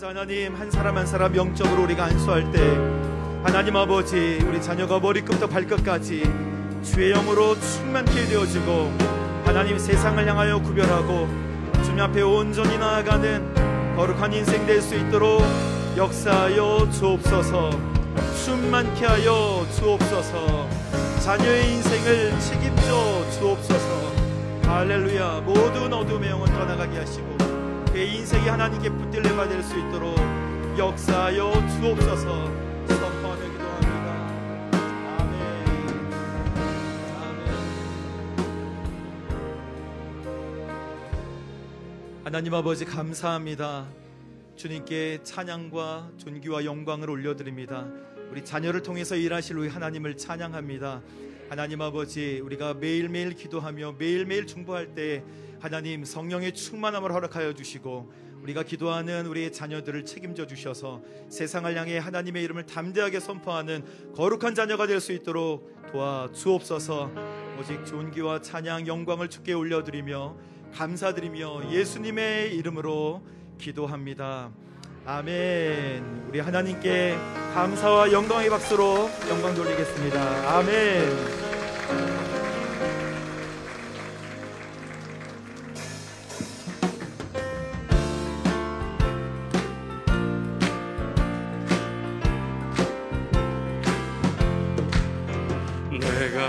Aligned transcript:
따라서 0.00 0.08
하나님 0.08 0.54
한 0.54 0.70
사람 0.70 0.96
한 0.96 1.06
사람 1.06 1.36
영적으로 1.36 1.82
우리가 1.82 2.04
안수할 2.04 2.50
때 2.50 2.58
하나님 3.44 3.76
아버지 3.76 4.38
우리 4.48 4.60
자녀가 4.62 4.98
머리끝부터 4.98 5.46
발끝까지 5.46 6.22
주의 6.82 7.12
영으로 7.12 7.54
충만케 7.60 8.26
되어지고 8.26 8.90
하나님 9.44 9.78
세상을 9.78 10.26
향하여 10.26 10.58
구별하고 10.62 11.28
주님 11.84 12.00
앞에 12.00 12.22
온전히 12.22 12.78
나아가는 12.78 13.94
거룩한 13.96 14.32
인생 14.32 14.64
될 14.66 14.80
수 14.80 14.94
있도록 14.94 15.42
역사하여 15.96 16.88
주옵소서. 16.90 17.70
충만케 18.44 19.04
하여 19.04 19.66
주옵소서. 19.74 20.68
자녀의 21.22 21.72
인생을 21.72 22.40
책임져 22.40 23.30
주옵소서. 23.38 24.12
할렐루야. 24.64 25.42
모든 25.44 25.92
어둠의 25.92 26.30
영혼 26.30 26.46
떠나가게 26.46 26.98
하시고 26.98 27.49
그의 28.00 28.16
인생이 28.16 28.48
하나님께 28.48 28.88
붙들려 28.88 29.36
받을 29.36 29.62
수 29.62 29.78
있도록 29.78 30.16
역사하여 30.78 31.52
주옵소서. 31.52 32.46
선포하며 32.86 33.42
기도합니다. 33.52 34.10
아멘. 35.18 35.34
아멘 37.20 37.44
하나님 42.24 42.54
아버지 42.54 42.86
감사합니다. 42.86 43.86
주님께 44.56 45.18
찬양과 45.22 46.12
존귀와 46.16 46.64
영광을 46.64 47.10
올려드립니다. 47.10 47.86
우리 48.30 48.42
자녀를 48.42 48.82
통해서 48.82 49.14
일하실 49.14 49.58
우리 49.58 49.68
하나님을 49.68 50.16
찬양합니다. 50.16 51.02
하나님 51.50 51.82
아버지 51.82 52.40
우리가 52.42 52.72
매일매일 52.72 53.34
기도하며 53.34 53.96
매일매일 53.98 54.46
중보할 54.46 54.94
때 54.94 55.22
하나님 55.60 56.04
성령의 56.04 56.54
충만함을 56.54 57.12
허락하여 57.12 57.52
주시고 57.52 58.12
우리가 58.42 58.62
기도하는 58.62 59.26
우리의 59.26 59.52
자녀들을 59.52 60.06
책임져 60.06 60.46
주셔서 60.46 61.02
세상을 61.28 61.76
향해 61.76 61.98
하나님의 61.98 62.42
이름을 62.44 62.64
담대하게 62.64 63.20
선포하는 63.20 63.84
거룩한 64.14 64.54
자녀가 64.54 64.86
될 64.86 65.00
수 65.00 65.12
있도록 65.12 65.70
도와 65.92 66.28
주옵소서 66.32 67.10
오직 67.58 67.84
존귀와 67.84 68.40
찬양 68.40 68.86
영광을 68.86 69.28
주께 69.28 69.52
올려드리며 69.52 70.36
감사드리며 70.74 71.70
예수님의 71.72 72.54
이름으로 72.56 73.22
기도합니다. 73.58 74.50
아멘. 75.04 76.26
우리 76.28 76.40
하나님께 76.40 77.16
감사와 77.54 78.12
영광의 78.12 78.48
박수로 78.50 79.10
영광 79.28 79.54
돌리겠습니다. 79.54 80.58
아멘. 80.58 82.29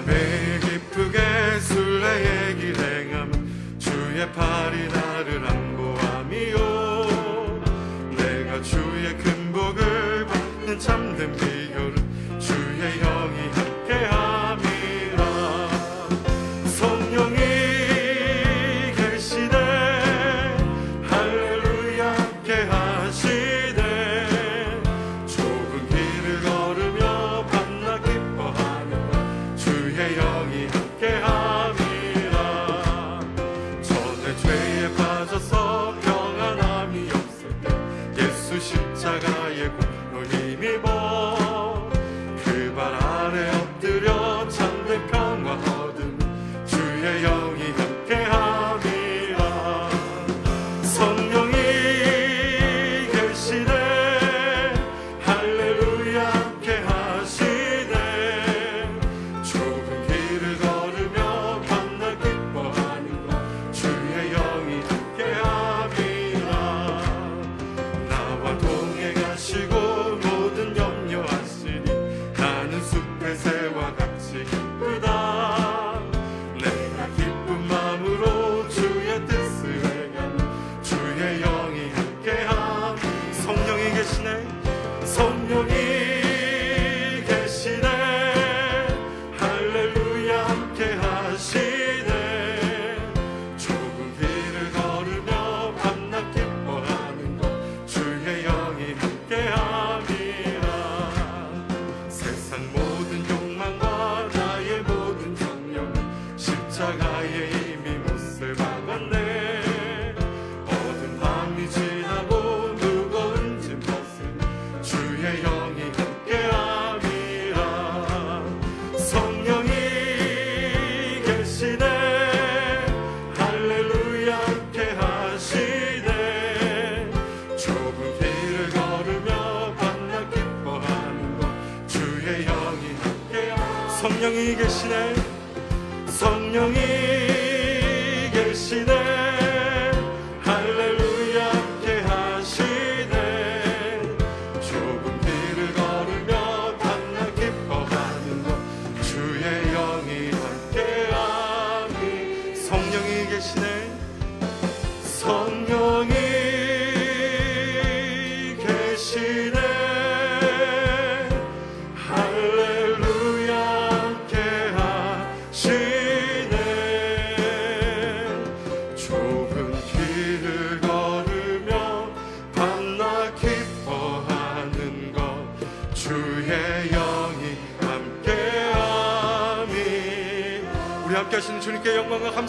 매일 0.06 0.60
기쁘게 0.60 1.60
술래의 1.60 2.56
길 2.58 2.76
행함 2.80 3.78
주의 3.80 4.32
팔이 4.32 4.88
나 4.90 5.11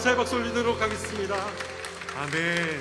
감사의 0.03 0.17
박수 0.17 0.35
올리도록 0.35 0.81
하겠습니다. 0.81 1.33
아멘 2.17 2.31
네. 2.33 2.79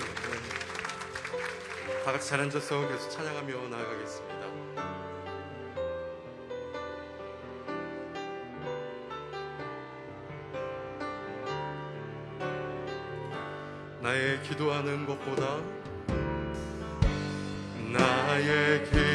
다 2.05 2.11
같이 2.11 2.29
잘 2.29 2.41
앉아서 2.41 2.89
계속 2.89 3.11
찬양하며 3.11 3.69
나아가겠습니다. 3.69 4.47
나의 14.01 14.43
기도하는 14.43 15.07
것보다 15.07 15.61
나 17.93 17.99
나의 18.27 18.85
기 18.91 19.12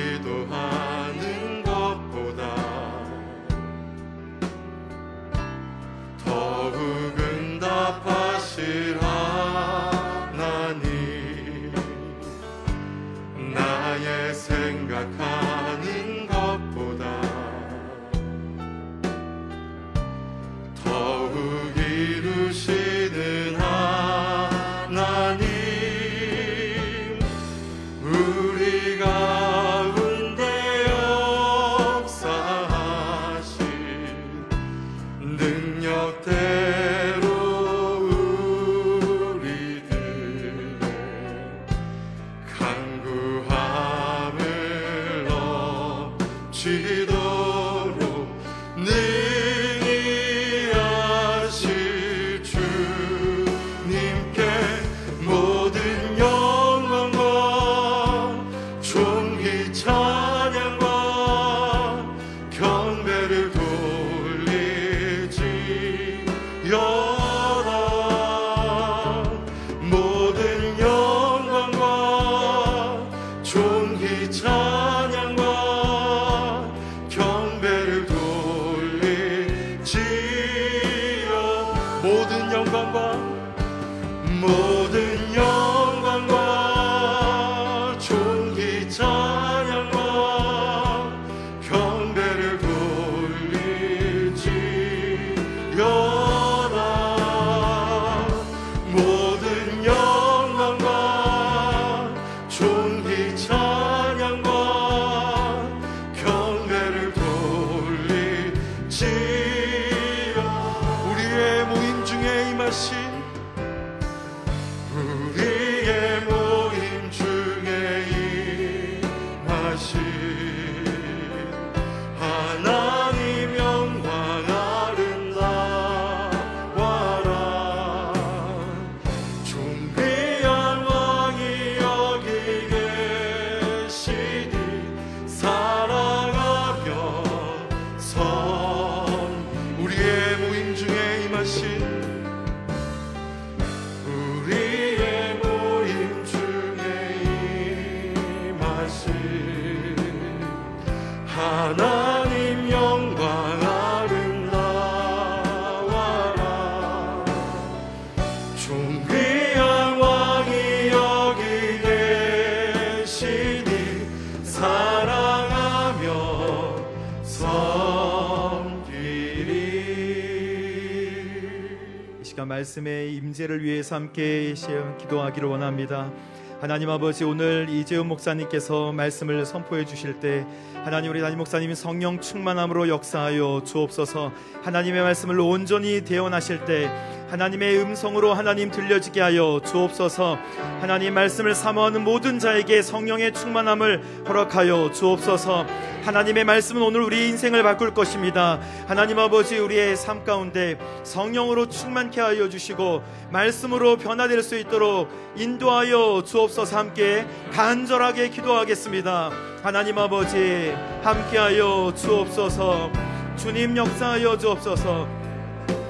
말씀의 172.78 173.16
임재를 173.16 173.64
위해서 173.64 173.96
함께 173.96 174.54
기도하기를 175.00 175.48
원합니다. 175.48 176.12
하나님 176.60 176.90
아버지 176.90 177.24
오늘 177.24 177.68
이재훈 177.70 178.08
목사님께서 178.08 178.92
말씀을 178.92 179.46
선포해 179.46 179.86
주실 179.86 180.20
때 180.20 180.46
하나님 180.84 181.12
우리 181.12 181.22
담임 181.22 181.38
목사님이 181.38 181.76
성령 181.76 182.20
충만함으로 182.20 182.90
역사하여 182.90 183.64
주옵소서 183.64 184.32
하나님의 184.64 185.04
말씀을 185.04 185.40
온전히 185.40 186.04
대언하실 186.04 186.66
때 186.66 186.90
하나님의 187.30 187.78
음성으로 187.80 188.34
하나님 188.34 188.72
들려지게 188.72 189.22
하여 189.22 189.60
주옵소서. 189.66 190.38
하나님 190.80 191.14
말씀을 191.14 191.54
사모하는 191.54 192.04
모든 192.04 192.40
자에게 192.40 192.82
성령의 192.82 193.34
충만함을 193.34 194.24
허락하여 194.28 194.92
주옵소서. 194.92 195.66
하나님의 196.04 196.46
말씀은 196.46 196.82
오늘 196.82 197.02
우리 197.02 197.28
인생을 197.28 197.64
바꿀 197.64 197.94
것입니다. 197.94 198.60
하나님 198.88 199.20
아버지 199.20 199.58
우리의 199.58 199.98
삶 199.98 200.24
가운데 200.24 200.78
성령으로 201.04 201.68
충만케 201.68 202.22
하여 202.22 202.48
주시고 202.48 203.04
말씀으로 203.30 203.98
변화될 203.98 204.42
수 204.42 204.58
있도록 204.58 205.10
인도하여 205.36 206.24
주옵소서. 206.26 206.78
함께 206.78 207.26
간절하게 207.52 208.30
기도하겠습니다. 208.30 209.32
하나님 209.64 209.98
아버지 209.98 210.74
함께하여 211.04 211.94
주옵소서. 211.96 212.90
주님 213.38 213.78
역사하여 213.78 214.38
주옵소서 214.38 215.27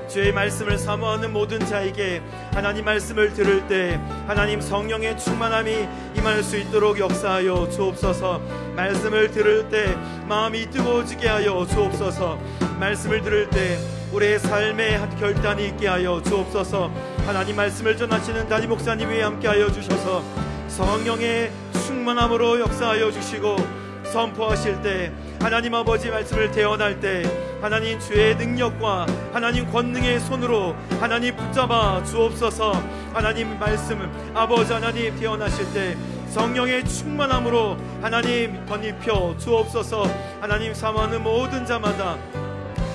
주의 0.08 0.32
말씀을 0.32 0.78
사모하는 0.78 1.34
모든 1.34 1.60
자에게 1.60 2.22
하나님 2.54 2.86
말씀을 2.86 3.34
들을 3.34 3.68
때 3.68 4.00
하나님 4.26 4.62
성령의 4.62 5.18
충만함이 5.18 5.88
임할 6.16 6.42
수 6.44 6.58
있도록 6.58 6.98
역사하여 6.98 7.70
주옵소서. 7.70 8.42
말씀을 8.76 9.32
들을 9.32 9.68
때 9.70 9.96
마음이 10.28 10.70
뜨거워지게 10.70 11.28
하여 11.28 11.66
주옵소서. 11.70 12.40
말씀을 12.80 13.22
들을 13.22 13.50
때 13.50 13.78
우리의 14.14 14.40
한 14.40 15.16
결단이 15.18 15.68
있게 15.68 15.88
하여 15.88 16.22
주옵소서. 16.24 16.90
하나님 17.26 17.58
말씀을 17.58 17.98
전하시는 17.98 18.48
담임 18.48 18.70
목사님이 18.70 19.20
함께하여 19.20 19.70
주셔서 19.72 20.24
성령의 20.70 21.52
충만함으로 21.86 22.62
역사하여 22.62 23.12
주시고 23.12 23.58
선포하실 24.06 24.82
때 24.82 25.12
하나님 25.40 25.74
아버지 25.76 26.10
말씀을 26.10 26.52
대언할 26.52 27.00
때 27.00 27.24
하나님 27.62 28.00
주의 28.00 28.36
능력과 28.36 29.06
하나님 29.32 29.70
권능의 29.72 30.20
손으로 30.20 30.76
하나님 31.00 31.36
붙잡아 31.36 32.04
주옵소서 32.04 32.74
하나님 33.14 33.58
말씀 33.58 34.12
아버지 34.34 34.74
하나님 34.74 35.16
대언하실 35.18 35.74
때 35.74 35.98
성령의 36.30 36.86
충만함으로 36.86 37.78
하나님 38.02 38.66
덧입혀 38.66 39.36
주옵소서 39.38 40.06
하나님 40.42 40.74
사모하는 40.74 41.24
모든 41.24 41.66
자마다 41.66 42.18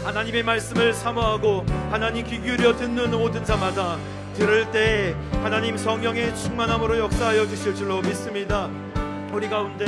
하나님의 0.05 0.43
말씀을 0.43 0.93
사모하고 0.93 1.65
하나님 1.91 2.27
귀 2.27 2.41
기울여 2.41 2.77
듣는 2.77 3.11
모든 3.13 3.45
자마다 3.45 3.97
들을 4.35 4.71
때 4.71 5.15
하나님 5.43 5.77
성령의 5.77 6.35
충만함으로 6.37 6.99
역사하여 6.99 7.47
주실 7.47 7.75
줄로 7.75 8.01
믿습니다. 8.01 8.69
우리 9.33 9.49
가운데 9.49 9.85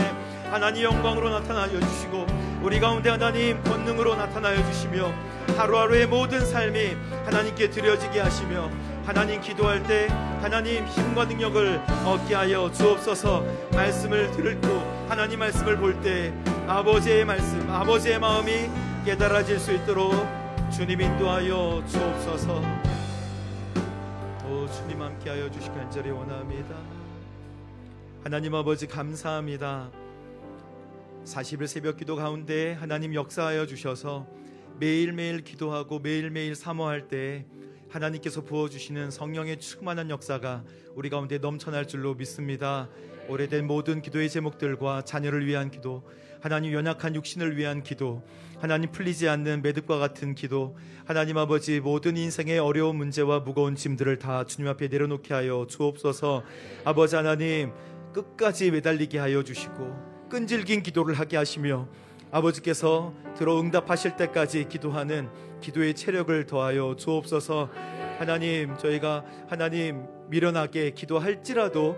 하나님 0.51 0.85
영광으로 0.85 1.31
나타나여 1.31 1.81
주시고 1.81 2.27
우리 2.65 2.81
가운데 2.81 3.11
하나님 3.11 3.63
권능으로 3.63 4.15
나타나여 4.17 4.57
주시며 4.73 5.13
하루하루의 5.59 6.07
모든 6.07 6.45
삶이 6.47 6.97
하나님께 7.27 7.69
드려지게 7.69 8.21
하시며 8.21 8.71
하나님 9.05 9.43
기도할 9.43 9.83
때 9.83 10.07
하나님 10.41 10.87
힘과 10.87 11.27
능력을 11.27 11.79
얻게 12.07 12.35
하여 12.35 12.73
주옵소서. 12.73 13.45
말씀을 13.73 14.31
들고 14.33 14.67
하나님 15.11 15.41
말씀을 15.41 15.77
볼 15.77 16.01
때 16.01 16.33
아버지의 16.67 17.27
말씀 17.27 17.71
아버지의 17.71 18.19
마음이 18.19 18.71
깨달아질 19.05 19.61
수 19.61 19.71
있도록 19.75 20.15
주님 20.73 21.03
인도하여 21.03 21.85
주옵소서. 21.87 22.63
오 24.49 24.67
주님 24.73 25.03
함께하여 25.03 25.51
주시 25.51 25.69
간절히 25.69 26.11
원합니다. 26.11 26.75
하나님 28.25 28.55
아버지 28.55 28.87
감사합니다 28.87 29.91
40일 31.25 31.67
새벽 31.67 31.97
기도 31.97 32.17
가운데 32.17 32.75
하나님 32.75 33.15
역사하여 33.15 33.67
주셔서 33.67 34.27
매일매일 34.79 35.43
기도하고 35.43 35.99
매일매일 35.99 36.55
사모할 36.55 37.09
때 37.09 37.47
하나님께서 37.89 38.43
부어주시는 38.43 39.11
성령의 39.11 39.59
충만한 39.59 40.11
역사가 40.11 40.65
우리 40.95 41.09
가운데 41.09 41.39
넘쳐날 41.39 41.89
줄로 41.89 42.15
믿습니다. 42.15 42.89
오래된 43.29 43.67
모든 43.67 44.03
기도의 44.03 44.29
제목들과 44.29 45.03
자녀를 45.03 45.47
위한 45.47 45.71
기도, 45.71 46.03
하나님 46.43 46.75
연약한 46.75 47.15
육신을 47.15 47.57
위한 47.57 47.83
기도, 47.83 48.23
하나님 48.59 48.91
풀리지 48.91 49.29
않는 49.29 49.63
매듭과 49.63 49.99
같은 49.99 50.35
기도, 50.35 50.77
하나님 51.07 51.39
아버지 51.39 51.81
모든 51.81 52.19
인생의 52.19 52.59
어려운 52.59 52.97
문제와 52.97 53.41
무거운 53.41 53.77
짐들을 53.77 54.19
다 54.19 54.45
주님 54.45 54.69
앞에 54.69 54.89
내려놓게 54.89 55.33
하여 55.33 55.67
주옵소서. 55.67 56.43
아버지 56.85 57.17
하나님 57.17 57.73
끝까지 58.13 58.71
매달리게 58.73 59.19
하여 59.19 59.43
주시고 59.43 60.14
끈질긴 60.35 60.83
기도를 60.83 61.15
하게 61.15 61.37
하시며 61.37 61.87
아버지께서 62.33 63.15
들어 63.37 63.61
응답하실 63.61 64.17
때까지 64.17 64.67
기도하는 64.69 65.29
기도의 65.61 65.95
체력을 65.95 66.45
더하여 66.47 66.97
주옵소서. 66.97 67.71
하나님 68.19 68.77
저희가 68.77 69.25
하나님 69.47 70.03
미련하게 70.31 70.91
기도할지라도 70.91 71.97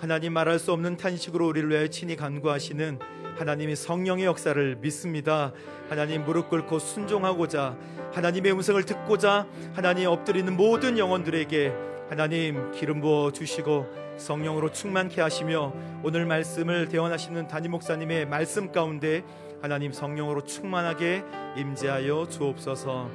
하나님 0.00 0.32
말할 0.32 0.58
수 0.58 0.72
없는 0.72 0.96
탄식으로 0.96 1.46
우리를 1.46 1.70
위하여 1.70 1.86
친히 1.86 2.16
간구하시는 2.16 2.98
하나님의 3.38 3.76
성령의 3.76 4.24
역사를 4.24 4.76
믿습니다. 4.80 5.52
하나님 5.88 6.24
무릎 6.24 6.50
꿇고 6.50 6.80
순종하고자 6.80 7.78
하나님의 8.14 8.50
음성을 8.50 8.82
듣고자 8.82 9.46
하나님 9.74 10.08
엎드리는 10.08 10.56
모든 10.56 10.98
영혼들에게 10.98 11.72
하나님 12.08 12.70
기름 12.70 13.00
부어 13.00 13.32
주시고 13.32 13.86
성령으로 14.16 14.70
충만케 14.70 15.20
하시며 15.20 15.72
오늘 16.04 16.24
말씀을 16.24 16.88
대원하시는 16.88 17.48
담임 17.48 17.72
목사님의 17.72 18.26
말씀 18.26 18.70
가운데 18.70 19.24
하나님 19.60 19.92
성령으로 19.92 20.44
충만하게 20.44 21.24
임재하여 21.56 22.28
주옵소서. 22.28 23.10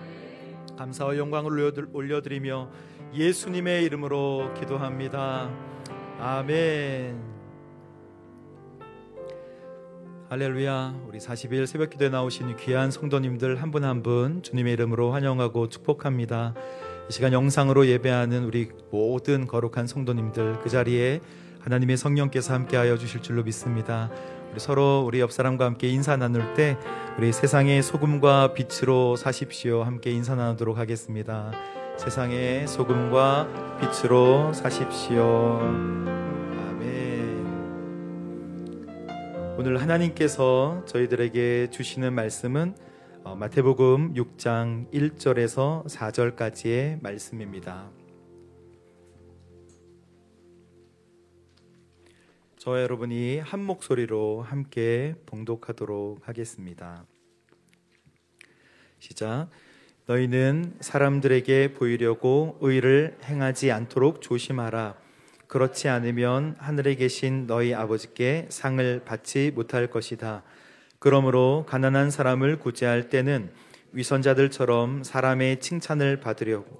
감사와 0.77 1.17
영광을 1.17 1.71
올려드리며 1.93 2.69
예수님의 3.13 3.83
이름으로 3.85 4.53
기도합니다. 4.59 5.49
아멘. 6.19 7.31
할렐루야. 10.29 11.01
우리 11.07 11.19
40일 11.19 11.65
새벽 11.65 11.89
기도에 11.89 12.09
나오신 12.09 12.55
귀한 12.57 12.89
성도님들 12.89 13.61
한분 13.61 13.83
한 13.83 14.01
분 14.01 14.41
주님의 14.43 14.73
이름으로 14.73 15.11
환영하고 15.11 15.67
축복합니다. 15.69 16.55
이 17.09 17.13
시간 17.13 17.33
영상으로 17.33 17.87
예배하는 17.87 18.45
우리 18.45 18.69
모든 18.89 19.47
거룩한 19.47 19.87
성도님들 19.87 20.59
그 20.61 20.69
자리에 20.69 21.19
하나님의 21.59 21.97
성령께서 21.97 22.53
함께하여 22.53 22.97
주실 22.97 23.21
줄로 23.21 23.43
믿습니다. 23.43 24.09
우리 24.51 24.59
서로 24.59 25.03
우리 25.05 25.19
옆 25.19 25.31
사람과 25.31 25.65
함께 25.65 25.87
인사 25.87 26.17
나눌 26.17 26.53
때 26.53 26.77
우리 27.17 27.31
세상의 27.31 27.83
소금과 27.83 28.53
빛으로 28.53 29.15
사십시오. 29.15 29.83
함께 29.83 30.11
인사 30.11 30.35
나누도록 30.35 30.77
하겠습니다. 30.77 31.51
세상의 31.97 32.67
소금과 32.67 33.77
빛으로 33.79 34.53
사십시오. 34.53 35.59
아멘. 35.61 36.91
오늘 39.57 39.81
하나님께서 39.81 40.83
저희들에게 40.85 41.69
주시는 41.69 42.13
말씀은 42.13 42.75
어, 43.23 43.35
마태복음 43.35 44.15
6장 44.15 44.91
1절에서 44.91 45.85
4절까지의 45.85 47.03
말씀입니다. 47.03 47.91
저와 52.57 52.81
여러분이 52.81 53.37
한 53.37 53.63
목소리로 53.63 54.41
함께 54.41 55.13
봉독하도록 55.27 56.27
하겠습니다. 56.27 57.05
시작. 58.97 59.49
너희는 60.07 60.77
사람들에게 60.79 61.75
보이려고 61.75 62.57
의를 62.59 63.19
행하지 63.23 63.71
않도록 63.71 64.23
조심하라. 64.23 64.95
그렇지 65.45 65.89
않으면 65.89 66.55
하늘에 66.57 66.95
계신 66.95 67.45
너희 67.45 67.75
아버지께 67.75 68.47
상을 68.49 69.03
받지 69.05 69.51
못할 69.53 69.91
것이다. 69.91 70.43
그러므로 71.01 71.65
가난한 71.67 72.11
사람을 72.11 72.59
구제할 72.59 73.09
때는 73.09 73.49
위선자들처럼 73.91 75.01
사람의 75.03 75.59
칭찬을 75.59 76.19
받으려고 76.19 76.79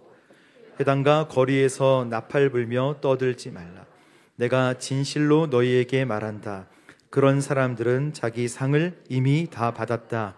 회당과 0.80 1.28
거리에서 1.28 2.06
나팔 2.08 2.52
불며 2.52 2.98
떠들지 3.02 3.50
말라. 3.50 3.84
내가 4.36 4.76
진실로 4.78 5.48
너희에게 5.48 6.06
말한다. 6.06 6.68
그런 7.10 7.42
사람들은 7.42 8.14
자기 8.14 8.48
상을 8.48 8.96
이미 9.10 9.48
다 9.50 9.72
받았다. 9.72 10.36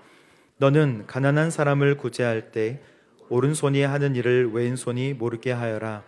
너는 0.59 1.03
가난한 1.05 1.51
사람을 1.51 1.97
구제할 1.97 2.53
때 2.53 2.79
오른손이 3.27 3.81
하는 3.81 4.15
일을 4.15 4.53
왼손이 4.53 5.15
모르게 5.15 5.51
하여라. 5.51 6.03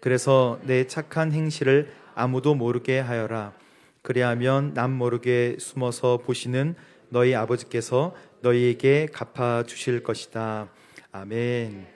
그래서 0.00 0.58
내 0.62 0.86
착한 0.86 1.32
행실을 1.32 1.92
아무도 2.14 2.54
모르게 2.54 2.98
하여라. 2.98 3.52
그리하면 4.00 4.72
남 4.72 4.92
모르게 4.92 5.56
숨어서 5.58 6.16
보시는 6.16 6.76
너희 7.10 7.34
아버지께서 7.34 8.14
너희에게 8.40 9.06
갚아 9.12 9.64
주실 9.64 10.02
것이다. 10.02 10.72
아멘. 11.12 11.86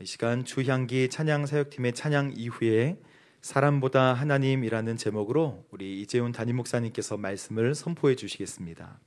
이 0.00 0.06
시간 0.06 0.44
주향기 0.44 1.10
찬양 1.10 1.46
사역팀의 1.46 1.92
찬양 1.92 2.32
이후에 2.36 2.98
사람보다 3.42 4.14
하나님이라는 4.14 4.96
제목으로 4.96 5.66
우리 5.70 6.00
이재훈 6.00 6.32
담임 6.32 6.56
목사님께서 6.56 7.16
말씀을 7.18 7.74
선포해 7.74 8.16
주시겠습니다. 8.16 8.98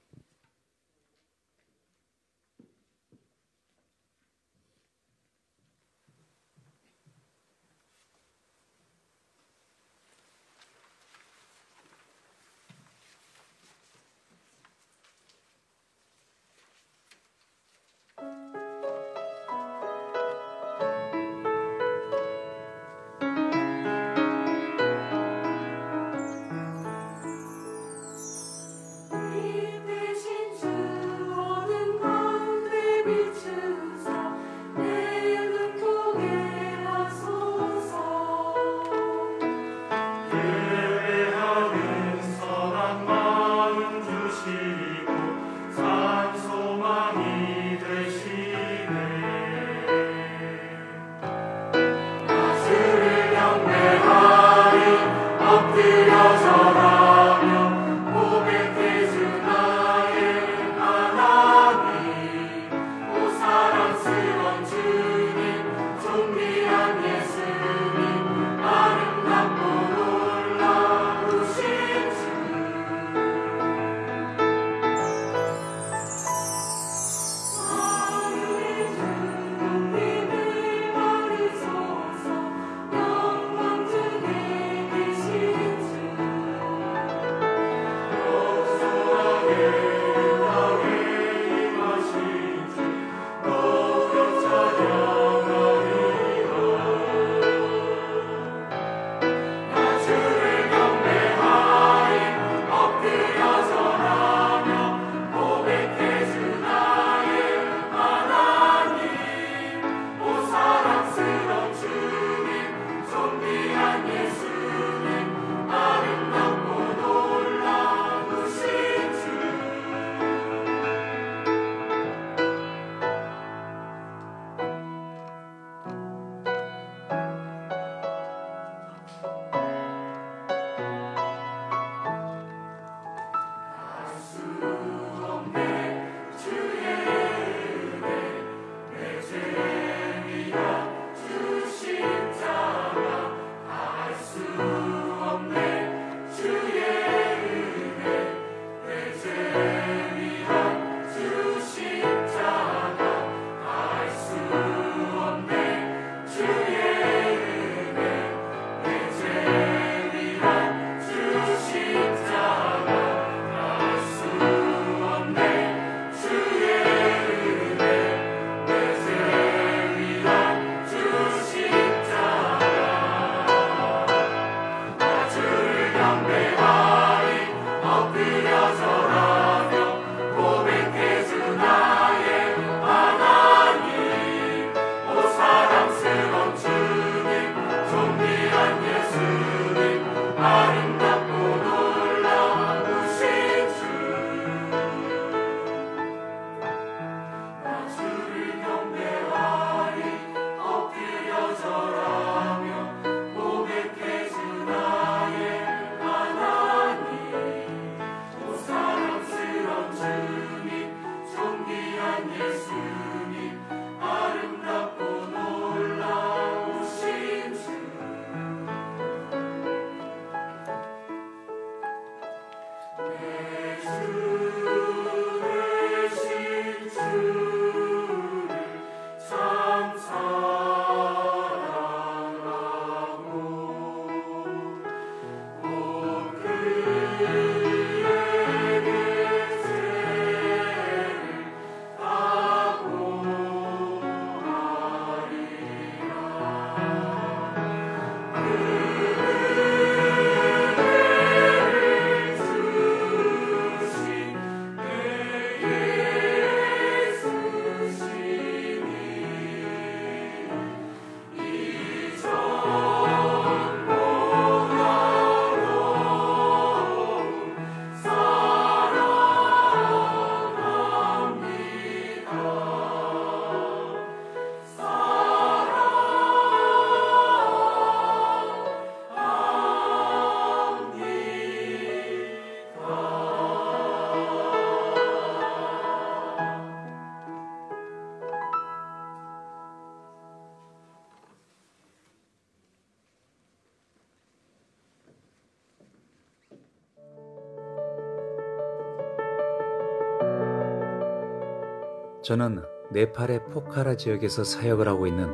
저는 302.24 302.64
네팔의 302.92 303.48
포카라 303.52 303.98
지역에서 303.98 304.46
사역을 304.46 304.88
하고 304.88 305.08
있는 305.08 305.28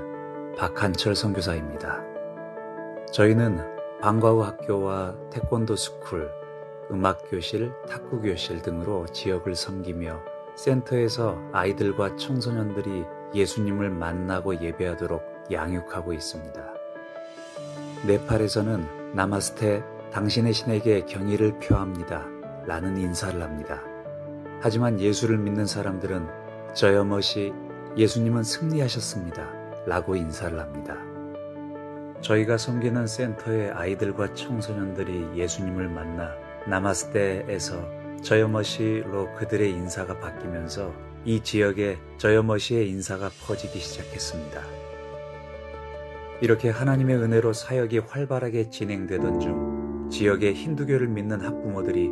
박한철 0.58 1.16
선교사입니다. 1.16 2.02
저희는 3.12 3.60
방과후 4.02 4.44
학교와 4.44 5.16
태권도 5.30 5.76
스쿨, 5.76 6.32
음악교실, 6.90 7.72
탁구교실 7.88 8.64
등으로 8.64 9.06
지역을 9.06 9.54
섬기며 9.54 10.20
센터에서 10.56 11.38
아이들과 11.52 12.16
청소년들이 12.16 13.06
예수님을 13.36 13.92
만나고 13.92 14.60
예배하도록 14.60 15.22
양육하고 15.52 16.12
있습니다. 16.14 16.74
네팔에서는 18.08 19.14
नमस्ते 19.14 19.84
당신의 20.12 20.54
신에게 20.54 21.06
경의를 21.06 21.60
표합니다. 21.60 22.26
라는 22.66 22.98
인사를 22.98 23.40
합니다. 23.40 23.80
하지만 24.62 25.00
예수를 25.00 25.38
믿는 25.38 25.68
사람들은 25.68 26.39
저여멋이 26.74 27.52
예수님은 27.98 28.44
승리하셨습니다. 28.44 29.60
라고 29.86 30.16
인사를 30.16 30.60
합니다. 30.60 30.98
저희가 32.22 32.58
섬기는 32.58 33.08
센터의 33.08 33.72
아이들과 33.72 34.34
청소년들이 34.34 35.40
예수님을 35.40 35.90
만나 35.90 36.32
나마스테에서 36.68 38.00
저여머시로 38.22 39.34
그들의 39.36 39.72
인사가 39.72 40.20
바뀌면서 40.20 40.94
이 41.26 41.42
지역에 41.42 41.98
저여머시의 42.18 42.90
인사가 42.90 43.30
퍼지기 43.48 43.80
시작했습니다. 43.80 44.62
이렇게 46.42 46.70
하나님의 46.70 47.18
은혜로 47.18 47.54
사역이 47.54 48.00
활발하게 48.00 48.70
진행되던 48.70 49.40
중 49.40 50.10
지역의 50.10 50.54
힌두교를 50.54 51.08
믿는 51.08 51.42
학부모들이 51.42 52.10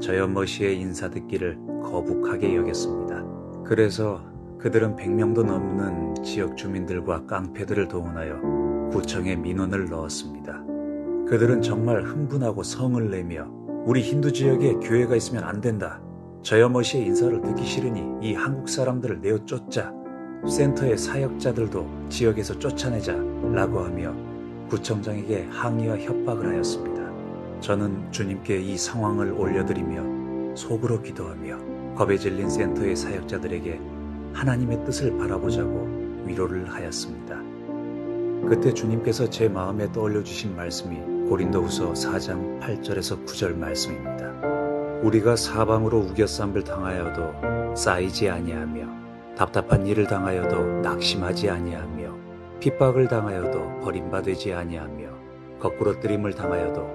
저여머시의 0.00 0.78
인사 0.78 1.08
듣기를 1.10 1.58
거북하게 1.82 2.56
여겼습니다. 2.56 3.33
그래서 3.64 4.20
그들은 4.58 4.96
100명도 4.96 5.44
넘는 5.44 6.22
지역 6.22 6.56
주민들과 6.56 7.26
깡패들을 7.26 7.88
동원하여 7.88 8.90
구청에 8.90 9.36
민원을 9.36 9.88
넣었습니다. 9.88 10.62
그들은 11.28 11.62
정말 11.62 12.02
흥분하고 12.04 12.62
성을 12.62 13.10
내며 13.10 13.46
우리 13.86 14.02
힌두 14.02 14.32
지역에 14.32 14.74
교회가 14.74 15.16
있으면 15.16 15.44
안 15.44 15.60
된다. 15.60 16.00
저여머시의 16.42 17.06
인사를 17.06 17.40
듣기 17.40 17.64
싫으니 17.64 18.26
이 18.26 18.34
한국 18.34 18.68
사람들을 18.68 19.20
내어 19.22 19.44
쫓자. 19.46 19.92
센터의 20.46 20.98
사역자들도 20.98 22.08
지역에서 22.10 22.58
쫓아내자. 22.58 23.14
라고 23.52 23.80
하며 23.80 24.14
구청장에게 24.68 25.48
항의와 25.50 25.98
협박을 25.98 26.48
하였습니다. 26.48 27.02
저는 27.60 28.12
주님께 28.12 28.60
이 28.60 28.76
상황을 28.76 29.32
올려드리며 29.32 30.13
속으로 30.54 31.02
기도하며 31.02 31.94
겁에 31.94 32.16
질린 32.16 32.50
센터의 32.50 32.96
사역자들에게 32.96 33.80
하나님의 34.32 34.84
뜻을 34.84 35.16
바라보자고 35.16 36.24
위로를 36.26 36.72
하였습니다. 36.72 37.40
그때 38.48 38.74
주님께서 38.74 39.30
제 39.30 39.48
마음에 39.48 39.90
떠올려 39.92 40.22
주신 40.22 40.54
말씀이 40.54 41.28
고린도후서 41.28 41.92
4장 41.92 42.60
8절에서 42.60 43.24
9절 43.24 43.56
말씀입니다. 43.56 44.32
우리가 45.02 45.36
사방으로 45.36 45.98
우겨쌈을 46.00 46.64
당하여도 46.64 47.74
쌓이지 47.74 48.28
아니하며 48.28 49.34
답답한 49.36 49.86
일을 49.86 50.06
당하여도 50.06 50.80
낙심하지 50.82 51.50
아니하며 51.50 52.14
핍박을 52.60 53.08
당하여도 53.08 53.80
버림받지 53.80 54.52
아니하며 54.52 55.08
거꾸로 55.58 55.98
뜨림을 56.00 56.34
당하여도 56.34 56.86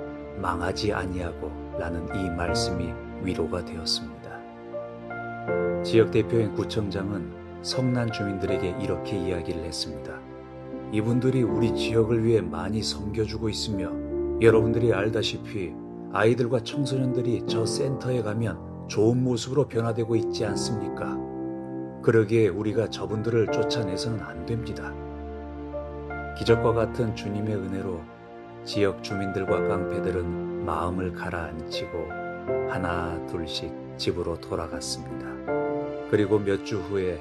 망하지 0.42 0.94
아니하고 0.94 1.52
라는 1.78 2.08
이 2.16 2.30
말씀이 2.30 2.94
위로가 3.24 3.64
되었습니다. 3.66 4.30
지역 5.84 6.12
대표인 6.12 6.54
구청장은 6.54 7.40
성난 7.62 8.12
주민들에게 8.12 8.76
이렇게 8.82 9.18
이야기를 9.18 9.64
했습니다. 9.64 10.14
이분들이 10.92 11.44
우리 11.44 11.76
지역을 11.76 12.24
위해 12.24 12.42
많이 12.42 12.82
섬겨주고 12.82 13.50
있으며 13.50 13.92
여러분들이 14.42 14.94
알다시피 14.94 15.74
아이들과 16.12 16.64
청소년들이 16.64 17.44
저 17.48 17.66
센터에 17.66 18.22
가면 18.22 18.88
좋은 18.88 19.24
모습으로 19.24 19.68
변화되고 19.68 20.16
있지 20.16 20.46
않습니까? 20.46 21.18
그러기에 22.02 22.48
우리가 22.48 22.90
저분들을 22.90 23.52
쫓아내서는 23.52 24.22
안 24.22 24.46
됩니다. 24.46 24.94
기적과 26.38 26.74
같은 26.74 27.16
주님의 27.16 27.56
은혜로 27.56 28.02
지역 28.64 29.04
주민들과 29.04 29.68
깡패들은 29.68 30.66
마음을 30.66 31.14
가라앉히고 31.14 32.19
하나 32.70 33.20
둘씩 33.28 33.72
집으로 33.98 34.40
돌아갔습니다. 34.40 35.28
그리고 36.10 36.40
몇 36.40 36.64
주 36.66 36.80
후에 36.80 37.20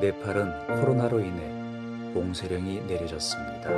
네팔은 0.00 0.80
코로나로 0.80 1.20
인해 1.20 2.12
봉쇄령이 2.14 2.82
내려졌습니다. 2.82 3.70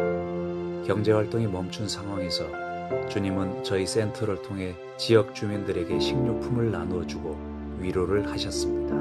경제활동이 0.87 1.47
멈춘 1.47 1.89
상황에서 1.89 2.45
주님은 3.09 3.65
저희 3.65 3.87
센터를 3.87 4.43
통해 4.43 4.75
지역 4.99 5.35
주민들에게 5.35 5.99
식료품을 5.99 6.71
나누어주고 6.71 7.79
위로를 7.81 8.31
하셨습니다. 8.31 8.95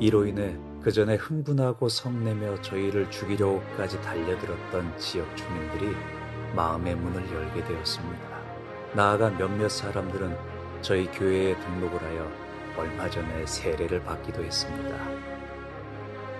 이로 0.00 0.26
인해 0.26 0.56
그 0.82 0.92
전에 0.92 1.16
흥분하고 1.16 1.88
성내며 1.88 2.62
저희를 2.62 3.10
죽이려고까지 3.10 4.00
달려들었던 4.02 4.96
지역 4.96 5.36
주민들이 5.36 5.94
마음의 6.54 6.94
문을 6.94 7.22
열게 7.34 7.64
되었습니다. 7.64 8.38
나아가 8.94 9.28
몇몇 9.30 9.68
사람들은 9.68 10.36
저희 10.80 11.06
교회에 11.06 11.56
등록을 11.58 12.00
하여 12.02 12.30
얼마 12.76 13.10
전에 13.10 13.44
세례를 13.44 14.02
받기도 14.04 14.42
했습니다. 14.42 14.96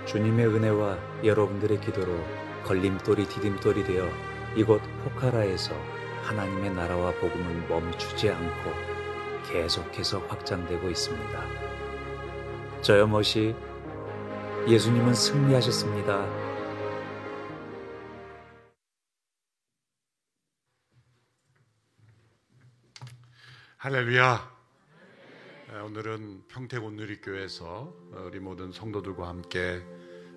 주님의 0.05 0.47
은혜와 0.47 0.97
여러분들의 1.25 1.81
기도로 1.81 2.13
걸림돌이 2.65 3.27
디딤돌이 3.27 3.85
되어 3.85 4.09
이곳 4.55 4.81
포카라에서 5.05 5.75
하나님의 6.23 6.71
나라와 6.71 7.13
복음은 7.13 7.69
멈추지 7.69 8.31
않고 8.31 8.71
계속해서 9.51 10.21
확장되고 10.29 10.89
있습니다. 10.89 11.43
저여머시 12.81 13.55
예수님은 14.69 15.15
승리하셨습니다. 15.15 16.48
할렐루야. 23.81 24.59
오늘은 25.85 26.43
평택 26.49 26.83
온누리교회에서 26.83 27.95
우리 28.27 28.41
모든 28.41 28.73
성도들과 28.73 29.29
함께 29.29 29.81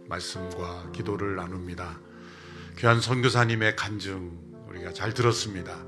말씀과 0.08 0.92
기도를 0.92 1.38
나눕니다. 1.38 2.00
귀한 2.78 3.02
선교사님의 3.02 3.76
간증 3.76 4.40
우리가 4.68 4.94
잘 4.94 5.16
들었습니다. 5.16 5.84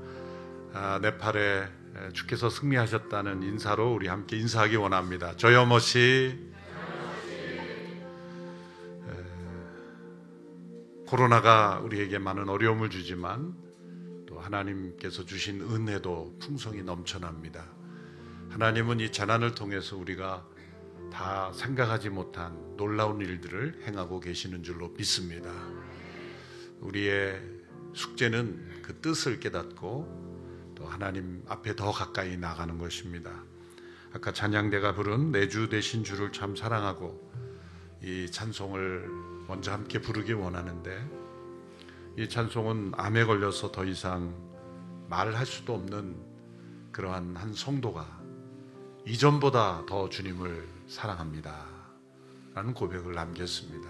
아, 0.72 0.98
네팔에 1.00 1.68
주께서 2.12 2.50
승리하셨다는 2.50 3.44
인사로 3.44 3.94
우리 3.94 4.08
함께 4.08 4.36
인사하기 4.36 4.74
원합니다. 4.74 5.36
저여머시 5.36 6.36
코로나가 11.06 11.78
우리에게 11.84 12.18
많은 12.18 12.48
어려움을 12.48 12.90
주지만 12.90 13.54
또 13.54 13.63
하나님께서 14.44 15.24
주신 15.24 15.62
은혜도 15.62 16.36
풍성히 16.38 16.82
넘쳐납니다. 16.82 17.66
하나님은 18.50 19.00
이 19.00 19.10
재난을 19.10 19.54
통해서 19.54 19.96
우리가 19.96 20.46
다 21.12 21.52
생각하지 21.52 22.10
못한 22.10 22.76
놀라운 22.76 23.20
일들을 23.20 23.82
행하고 23.86 24.20
계시는 24.20 24.62
줄로 24.62 24.88
믿습니다. 24.90 25.50
우리의 26.80 27.40
숙제는 27.94 28.82
그 28.82 29.00
뜻을 29.00 29.40
깨닫고 29.40 30.74
또 30.74 30.86
하나님 30.86 31.42
앞에 31.46 31.76
더 31.76 31.90
가까이 31.90 32.36
나가는 32.36 32.76
것입니다. 32.78 33.44
아까 34.12 34.32
찬양대가 34.32 34.94
부른 34.94 35.32
내주 35.32 35.68
되신 35.68 36.04
주를 36.04 36.32
참 36.32 36.54
사랑하고 36.54 37.32
이 38.02 38.30
찬송을 38.30 39.08
먼저 39.48 39.72
함께 39.72 40.00
부르기 40.00 40.32
원하는데 40.32 41.23
이 42.16 42.28
찬송은 42.28 42.92
암에 42.96 43.24
걸려서 43.24 43.72
더 43.72 43.84
이상 43.84 44.32
말을 45.08 45.36
할 45.36 45.44
수도 45.44 45.74
없는 45.74 46.14
그러한 46.92 47.36
한 47.36 47.52
성도가 47.52 48.22
이전보다 49.04 49.84
더 49.86 50.08
주님을 50.08 50.68
사랑합니다. 50.86 51.66
라는 52.54 52.72
고백을 52.72 53.14
남겼습니다. 53.14 53.88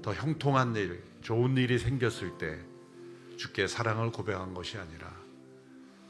더 0.00 0.14
형통한 0.14 0.76
일, 0.76 1.02
좋은 1.20 1.56
일이 1.56 1.80
생겼을 1.80 2.38
때 2.38 2.56
주께 3.36 3.66
사랑을 3.66 4.12
고백한 4.12 4.54
것이 4.54 4.78
아니라 4.78 5.12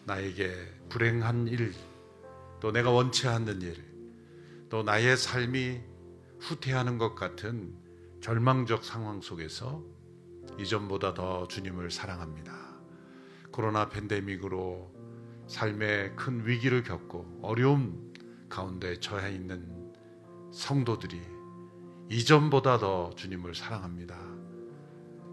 나에게 0.05 0.55
불행한 0.91 1.49
일, 1.49 1.73
또 2.61 2.71
내가 2.71 2.91
원치 2.91 3.27
않는 3.29 3.63
일, 3.63 3.83
또 4.69 4.83
나의 4.83 5.17
삶이 5.17 5.81
후퇴하는 6.39 6.99
것 6.99 7.15
같은 7.15 7.75
절망적 8.21 8.85
상황 8.85 9.23
속에서 9.23 9.83
이전보다 10.59 11.15
더 11.15 11.47
주님을 11.49 11.91
사랑합니다. 11.91 12.53
코로나 13.51 13.89
팬데믹으로 13.89 14.93
삶의 15.47 16.17
큰 16.17 16.47
위기를 16.47 16.83
겪고 16.83 17.41
어려움 17.43 18.13
가운데 18.49 18.99
처해 19.01 19.33
있는 19.33 19.93
성도들이 20.53 21.21
이전보다 22.11 22.79
더 22.79 23.11
주님을 23.15 23.55
사랑합니다. 23.55 24.17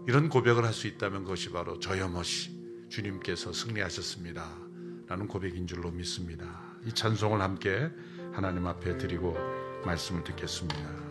이런 0.06 0.28
고백을 0.28 0.64
할 0.64 0.72
수 0.72 0.86
있다면 0.86 1.24
그것이 1.24 1.50
바로 1.50 1.78
저염없이 1.80 2.86
주님께서 2.88 3.52
승리하셨습니다. 3.52 4.66
라는 5.08 5.26
고백인 5.26 5.66
줄로 5.66 5.90
믿습니다. 5.90 6.76
이 6.84 6.92
찬송을 6.92 7.40
함께 7.40 7.90
하나님 8.32 8.66
앞에 8.66 8.98
드리고 8.98 9.36
말씀을 9.84 10.24
듣겠습니다. 10.24 11.05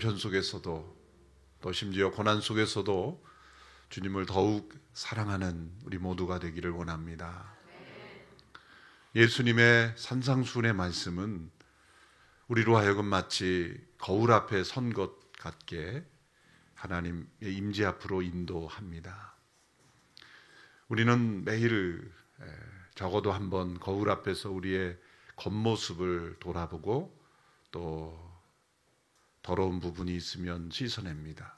형편 0.00 0.16
속에서도 0.16 0.96
또 1.60 1.72
심지어 1.72 2.10
고난 2.10 2.40
속에서도 2.40 3.22
주님을 3.90 4.24
더욱 4.24 4.72
사랑하는 4.94 5.70
우리 5.84 5.98
모두가 5.98 6.38
되기를 6.38 6.70
원합니다. 6.70 7.54
예수님의 9.14 9.92
산상수훈의 9.96 10.72
말씀은 10.72 11.50
우리로 12.48 12.78
하여금 12.78 13.04
마치 13.04 13.78
거울 13.98 14.32
앞에 14.32 14.64
선 14.64 14.94
것 14.94 15.32
같게 15.34 16.02
하나님의 16.76 17.26
임재 17.42 17.84
앞으로 17.84 18.22
인도합니다. 18.22 19.34
우리는 20.88 21.44
매일 21.44 22.10
적어도 22.94 23.32
한번 23.32 23.78
거울 23.78 24.08
앞에서 24.08 24.50
우리의 24.50 24.98
겉모습을 25.36 26.36
돌아보고 26.40 27.22
또 27.70 28.29
더러운 29.42 29.80
부분이 29.80 30.14
있으면 30.14 30.70
씻어냅니다. 30.70 31.56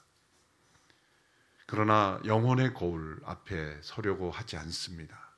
그러나 1.65 2.21
영혼의 2.25 2.73
거울 2.73 3.19
앞에 3.25 3.79
서려고 3.81 4.31
하지 4.31 4.57
않습니다. 4.57 5.33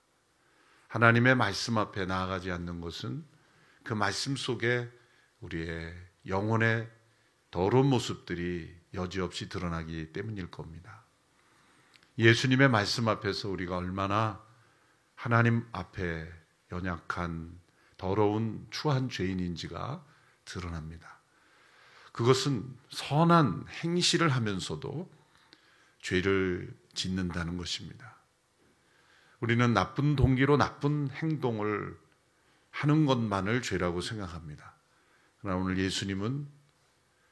하나님의 0.87 1.35
말씀 1.35 1.77
앞에 1.77 2.05
나아가지 2.05 2.51
않는 2.51 2.81
것은 2.81 3.25
그 3.83 3.93
말씀 3.93 4.35
속에 4.35 4.89
우리의 5.41 5.93
영혼의 6.27 6.89
더러운 7.51 7.87
모습들이 7.87 8.75
여지없이 8.93 9.49
드러나기 9.49 10.11
때문일 10.11 10.51
겁니다. 10.51 11.03
예수님의 12.17 12.69
말씀 12.69 13.07
앞에서 13.07 13.49
우리가 13.49 13.77
얼마나 13.77 14.43
하나님 15.15 15.67
앞에 15.71 16.27
연약한 16.71 17.59
더러운 17.97 18.67
추한 18.71 19.09
죄인인지가 19.09 20.03
드러납니다. 20.45 21.14
그것은 22.15 22.65
선한 22.91 23.65
행실을 23.83 24.29
하면서도 24.29 25.11
죄를 26.01 26.73
짓는다는 26.93 27.57
것입니다. 27.57 28.15
우리는 29.41 29.73
나쁜 29.73 30.15
동기로 30.15 30.55
나쁜 30.55 31.09
행동을 31.09 31.99
하는 32.71 33.05
것만을 33.05 33.61
죄라고 33.61 33.99
생각합니다. 33.99 34.75
그러나 35.41 35.57
오늘 35.57 35.77
예수님은 35.77 36.47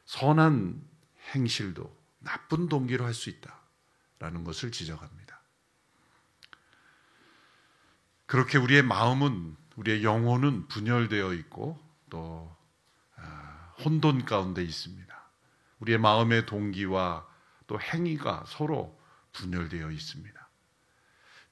선한 0.04 0.86
행실도 1.34 1.90
나쁜 2.20 2.68
동기로 2.68 3.06
할 3.06 3.14
수 3.14 3.30
있다라는 3.30 4.44
것을 4.44 4.74
지적합니다. 4.74 5.40
그렇게 8.26 8.58
우리의 8.58 8.82
마음은 8.84 9.56
우리의 9.78 10.04
영혼은 10.04 10.68
분열되어 10.68 11.36
있고 11.36 11.80
또 12.10 12.54
아, 12.54 12.63
혼돈 13.84 14.26
가운데 14.26 14.64
있습니다. 14.64 15.14
우리의 15.80 15.98
마음의 15.98 16.46
동기와 16.46 17.26
또 17.68 17.80
행위가 17.80 18.46
서로 18.48 19.00
분열되어 19.34 19.92
있습니다. 19.92 20.50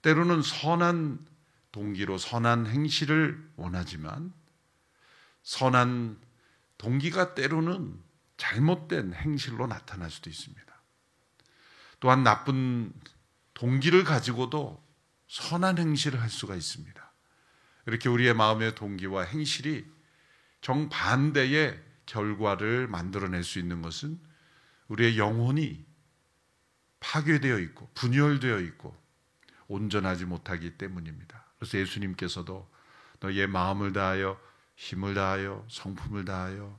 때로는 0.01 0.41
선한 0.41 1.25
동기로 1.71 2.17
선한 2.17 2.67
행실을 2.67 3.51
원하지만 3.55 4.33
선한 5.43 6.19
동기가 6.77 7.33
때로는 7.33 7.99
잘못된 8.37 9.13
행실로 9.13 9.67
나타날 9.67 10.09
수도 10.09 10.29
있습니다. 10.29 10.61
또한 11.99 12.23
나쁜 12.23 12.91
동기를 13.53 14.03
가지고도 14.03 14.83
선한 15.27 15.77
행실을 15.77 16.19
할 16.21 16.29
수가 16.29 16.55
있습니다. 16.55 17.11
이렇게 17.85 18.09
우리의 18.09 18.33
마음의 18.33 18.75
동기와 18.75 19.23
행실이 19.23 19.85
정반대의 20.61 21.90
결과를 22.11 22.87
만들어낼 22.87 23.43
수 23.43 23.57
있는 23.57 23.81
것은 23.81 24.19
우리의 24.89 25.17
영혼이 25.17 25.85
파괴되어 26.99 27.57
있고 27.59 27.89
분열되어 27.93 28.59
있고 28.59 28.95
온전하지 29.67 30.25
못하기 30.25 30.77
때문입니다. 30.77 31.45
그래서 31.57 31.77
예수님께서도 31.77 32.69
너의 33.21 33.47
마음을 33.47 33.93
다하여 33.93 34.37
힘을 34.75 35.13
다하여 35.13 35.65
성품을 35.69 36.25
다하여 36.25 36.77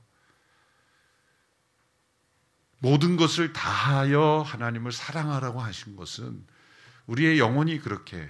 모든 2.77 3.17
것을 3.17 3.53
다하여 3.53 4.43
하나님을 4.45 4.91
사랑하라고 4.91 5.61
하신 5.61 5.95
것은 5.95 6.45
우리의 7.07 7.39
영혼이 7.39 7.79
그렇게 7.79 8.29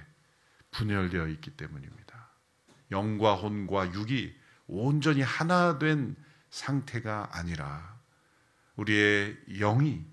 분열되어 0.71 1.27
있기 1.27 1.51
때문입니다. 1.51 2.29
영과 2.91 3.35
혼과 3.35 3.93
육이 3.93 4.33
온전히 4.67 5.21
하나 5.21 5.79
된 5.79 6.15
상태가 6.53 7.29
아니라 7.31 7.99
우리의 8.75 9.35
영이 9.57 10.05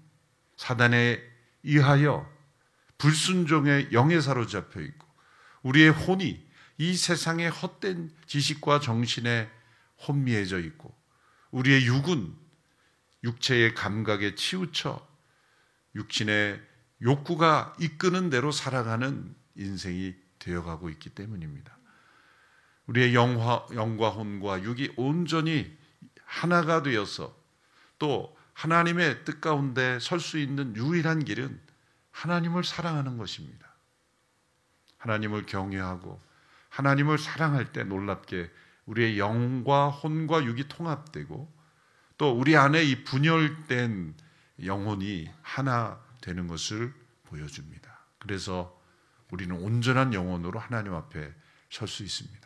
사단에 0.57 1.23
의하여 1.65 2.27
불순종의 2.97 3.93
영에 3.93 4.21
사로잡혀 4.23 4.81
있고 4.81 5.07
우리의 5.63 5.91
혼이 5.91 6.43
이 6.79 6.97
세상의 6.97 7.51
헛된 7.51 8.11
지식과 8.27 8.81
정신에 8.81 9.51
혼미해져 10.09 10.61
있고 10.61 10.95
우리의 11.51 11.85
육은 11.85 12.35
육체의 13.23 13.75
감각에 13.75 14.35
치우쳐 14.35 15.07
육신의 15.95 16.59
욕구가 17.03 17.77
이끄는 17.79 18.31
대로 18.31 18.51
살아가는 18.51 19.35
인생이 19.57 20.15
되어가고 20.39 20.89
있기 20.89 21.11
때문입니다. 21.11 21.77
우리의 22.87 23.15
영화, 23.15 23.67
영과 23.75 24.09
혼과 24.09 24.63
육이 24.63 24.95
온전히 24.97 25.79
하나가 26.31 26.83
되어서 26.83 27.37
또 27.99 28.37
하나님의 28.55 29.25
뜻 29.25 29.41
가운데 29.41 29.99
설 29.99 30.21
수 30.21 30.39
있는 30.39 30.77
유일한 30.77 31.25
길은 31.25 31.61
하나님을 32.13 32.63
사랑하는 32.63 33.19
것입니다. 33.19 33.69
하나님을 34.99 35.47
경외하고 35.47 36.21
하나님을 36.69 37.19
사랑할 37.19 37.73
때 37.73 37.83
놀랍게 37.83 38.49
우리의 38.87 39.19
영과 39.19 39.89
혼과 39.89 40.45
육이 40.45 40.69
통합되고 40.69 41.53
또 42.17 42.33
우리 42.33 42.57
안에 42.57 42.85
이 42.85 43.03
분열된 43.03 44.15
영혼이 44.65 45.29
하나 45.43 46.01
되는 46.21 46.47
것을 46.47 46.95
보여줍니다. 47.25 47.99
그래서 48.21 48.79
우리는 49.33 49.57
온전한 49.57 50.15
영혼으로 50.15 50.61
하나님 50.61 50.95
앞에 50.95 51.33
설 51.71 51.89
수 51.89 52.05
있습니다. 52.05 52.40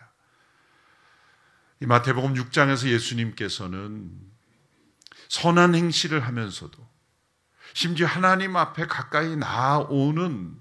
이 1.85 1.87
마태복음 1.87 2.33
6장에서 2.33 2.89
예수님께서는 2.89 4.11
선한 5.29 5.75
행실을 5.75 6.21
하면서도 6.21 6.83
심지어 7.75 8.07
하나님 8.07 8.57
앞에 8.57 8.87
가까이 8.87 9.37
나아오는 9.37 10.59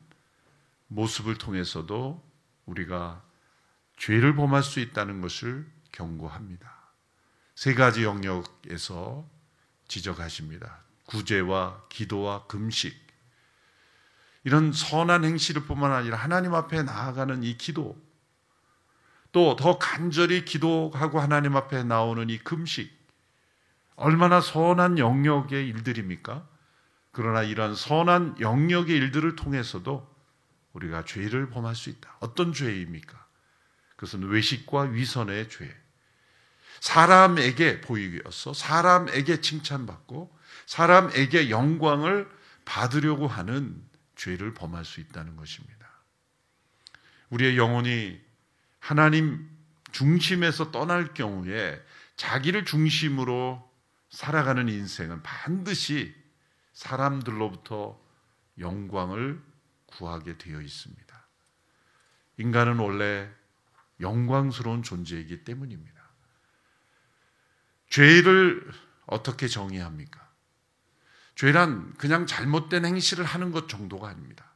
모습을 0.88 1.38
통해서도 1.38 2.22
우리가 2.66 3.24
죄를 3.96 4.36
범할 4.36 4.64
수 4.64 4.82
있다는 4.82 5.22
것을 5.22 5.66
경고합니다. 5.94 6.70
세 7.56 7.74
가지 7.74 8.04
영역에서 8.04 9.26
지적하십니다. 9.88 10.84
구제와 11.06 11.84
기도와 11.88 12.48
금식. 12.48 13.02
이런 14.44 14.74
선한 14.74 15.24
행실을 15.24 15.64
뿐만 15.68 15.94
아니라 15.94 16.18
하나님 16.18 16.54
앞에 16.54 16.84
나아가는 16.84 17.44
이 17.44 17.56
기도, 17.56 17.96
또 19.34 19.56
더 19.58 19.78
간절히 19.80 20.46
기도하고 20.46 21.20
하나님 21.20 21.58
앞에 21.58 21.84
나오는 21.84 22.30
이 22.30 22.38
금식, 22.38 22.90
얼마나 23.96 24.40
선한 24.40 25.00
영역의 25.00 25.68
일들입니까? 25.68 26.48
그러나 27.12 27.44
이런 27.44 27.76
선한 27.76 28.40
영역의 28.40 28.96
일들을 28.96 29.36
통해서도 29.36 30.12
우리가 30.74 31.06
죄를 31.06 31.50
범할 31.50 31.76
수 31.76 31.90
있다. 31.90 32.16
어떤 32.20 32.54
죄입니까? 32.54 33.24
그것은 33.96 34.24
외식과 34.30 34.82
위선의 34.82 35.50
죄. 35.50 35.76
사람에게 36.80 37.82
보이기서 37.82 38.54
사람에게 38.54 39.42
칭찬받고 39.42 40.36
사람에게 40.66 41.50
영광을 41.50 42.30
받으려고 42.66 43.28
하는 43.28 43.82
죄를 44.16 44.54
범할 44.54 44.86
수 44.86 45.00
있다는 45.00 45.36
것입니다. 45.38 45.88
우리의 47.30 47.58
영혼이 47.58 48.23
하나님 48.84 49.50
중심에서 49.94 50.72
떠날 50.72 51.14
경우에 51.14 51.82
자기를 52.18 52.66
중심으로 52.66 53.72
살아가는 54.10 54.68
인생은 54.68 55.24
반드시 55.24 56.14
사람들로부터 56.74 57.98
영광을 58.60 59.42
구하게 59.86 60.38
되어 60.38 60.60
있습니다. 60.60 61.28
인간은 62.40 62.80
원래 62.80 63.32
영광스러운 64.02 64.84
존재이기 64.84 65.46
때문입니다. 65.46 66.04
죄를 67.90 68.70
어떻게 69.06 69.48
정의합니까? 69.48 70.30
죄란 71.36 71.94
그냥 71.94 72.26
잘못된 72.26 72.84
행실을 72.84 73.24
하는 73.24 73.54
것 73.54 73.70
정도가 73.70 74.10
아닙니다. 74.10 74.52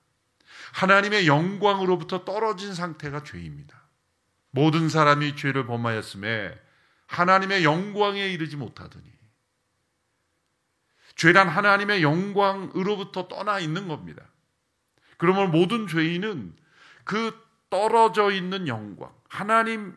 하나님의 0.74 1.28
영광으로부터 1.28 2.26
떨어진 2.26 2.74
상태가 2.76 3.24
죄입니다. 3.24 3.87
모든 4.58 4.90
사람이 4.90 5.36
죄를 5.36 5.68
범하였음에 5.68 6.60
하나님의 7.06 7.64
영광에 7.64 8.28
이르지 8.28 8.58
못하더니 8.58 9.06
죄란 11.16 11.48
하나님의 11.48 12.02
영광으로부터 12.02 13.28
떠나 13.28 13.60
있는 13.60 13.88
겁니다. 13.88 14.24
그러면 15.18 15.52
모든 15.52 15.86
죄인은 15.88 16.56
그 17.04 17.40
떨어져 17.70 18.32
있는 18.32 18.68
영광, 18.68 19.14
하나님 19.30 19.96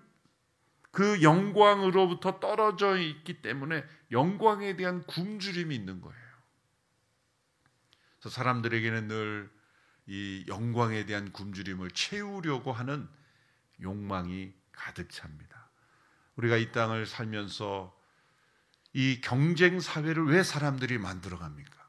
그 0.91 1.23
영광으로부터 1.23 2.39
떨어져 2.39 2.99
있기 2.99 3.41
때문에 3.41 3.83
영광에 4.13 4.77
대한 4.77 5.03
굶주림이 5.05 5.75
있는 5.75 6.03
거예요. 6.03 6.21
그래서 8.19 8.35
사람들에게는 8.35 9.09
늘 9.09 9.61
이 10.11 10.45
영광에 10.49 11.07
대한 11.07 11.31
굶주림을 11.31 11.93
채우려고 11.93 12.73
하는 12.73 13.09
욕망이 13.83 14.53
가득 14.73 15.11
찹니다. 15.11 15.71
우리가 16.37 16.57
이 16.57 16.73
땅을 16.73 17.07
살면서 17.07 17.97
이 18.93 19.21
경쟁 19.21 19.81
사회를 19.81 20.27
왜 20.27 20.43
사람들이 20.43 20.99
만들어 20.99 21.39
갑니까? 21.39 21.89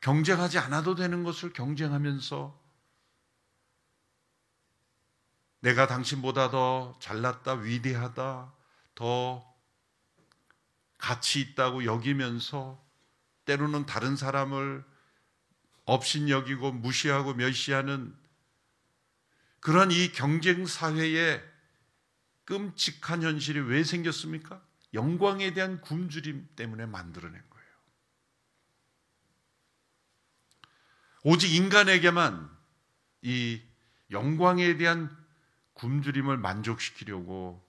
경쟁하지 0.00 0.58
않아도 0.58 0.94
되는 0.94 1.24
것을 1.24 1.52
경쟁하면서 1.52 2.62
내가 5.60 5.86
당신보다 5.86 6.50
더 6.50 6.94
잘났다, 7.00 7.54
위대하다, 7.54 8.52
더 8.94 9.54
가치 10.98 11.40
있다고 11.40 11.86
여기면서 11.86 12.84
때로는 13.46 13.86
다른 13.86 14.16
사람을 14.16 14.84
업신여기고 15.86 16.72
무시하고 16.72 17.34
멸시하는 17.34 18.14
그런 19.64 19.90
이 19.90 20.12
경쟁 20.12 20.66
사회에 20.66 21.42
끔찍한 22.44 23.22
현실이 23.22 23.60
왜 23.60 23.82
생겼습니까? 23.82 24.62
영광에 24.92 25.54
대한 25.54 25.80
굶주림 25.80 26.50
때문에 26.54 26.84
만들어낸 26.84 27.42
거예요. 27.48 27.68
오직 31.22 31.54
인간에게만 31.54 32.54
이 33.22 33.62
영광에 34.10 34.76
대한 34.76 35.16
굶주림을 35.72 36.36
만족시키려고 36.36 37.66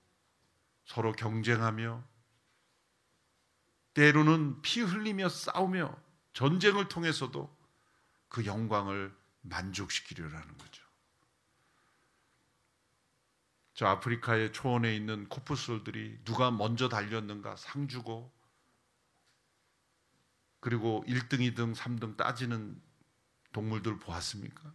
서로 0.83 1.13
경쟁하며 1.13 2.03
때로는 3.93 4.61
피 4.61 4.81
흘리며 4.81 5.29
싸우며 5.29 5.97
전쟁을 6.33 6.89
통해서도 6.89 7.57
그 8.27 8.45
영광을 8.45 9.15
만족시키려는 9.43 10.57
거죠. 10.57 10.84
저 13.75 13.87
아프리카의 13.87 14.53
초원에 14.53 14.95
있는 14.95 15.27
코프솔들이 15.27 16.19
누가 16.23 16.49
먼저 16.49 16.87
달렸는가 16.87 17.57
상 17.57 17.89
주고 17.89 18.33
그리고 20.61 21.03
1등, 21.07 21.39
2등, 21.53 21.75
3등 21.75 22.15
따지는 22.15 22.81
동물들 23.51 23.99
보았습니까? 23.99 24.73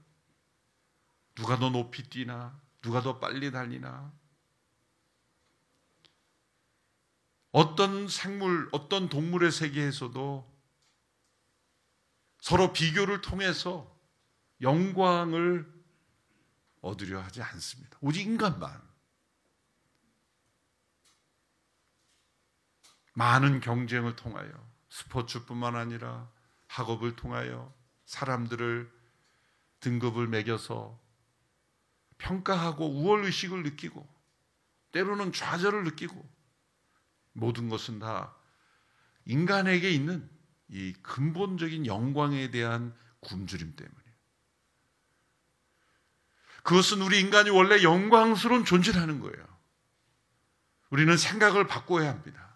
누가 1.34 1.58
더 1.58 1.70
높이 1.70 2.02
뛰나? 2.02 2.60
누가 2.82 3.00
더 3.00 3.18
빨리 3.18 3.50
달리나? 3.50 4.12
어떤 7.52 8.06
생물, 8.06 8.68
어떤 8.70 9.08
동물의 9.08 9.50
세계에서도 9.50 10.60
서로 12.38 12.72
비교를 12.72 13.22
통해서 13.22 13.98
영광을 14.60 15.66
얻으려 16.82 17.20
하지 17.20 17.42
않습니다. 17.42 17.98
오직 18.02 18.22
인간만. 18.22 18.89
많은 23.20 23.60
경쟁을 23.60 24.16
통하여 24.16 24.50
스포츠뿐만 24.88 25.76
아니라 25.76 26.26
학업을 26.68 27.16
통하여 27.16 27.70
사람들을 28.06 28.90
등급을 29.80 30.26
매겨서 30.26 30.98
평가하고 32.16 32.88
우월 32.88 33.26
의식을 33.26 33.62
느끼고 33.62 34.08
때로는 34.92 35.32
좌절을 35.32 35.84
느끼고 35.84 36.26
모든 37.34 37.68
것은 37.68 37.98
다 37.98 38.34
인간에게 39.26 39.90
있는 39.90 40.26
이 40.68 40.94
근본적인 41.02 41.84
영광에 41.84 42.50
대한 42.50 42.96
굶주림 43.20 43.76
때문이에요. 43.76 44.14
그것은 46.62 47.02
우리 47.02 47.20
인간이 47.20 47.50
원래 47.50 47.82
영광스러운 47.82 48.64
존재라는 48.64 49.20
거예요. 49.20 49.46
우리는 50.88 51.14
생각을 51.18 51.66
바꿔야 51.66 52.08
합니다. 52.08 52.49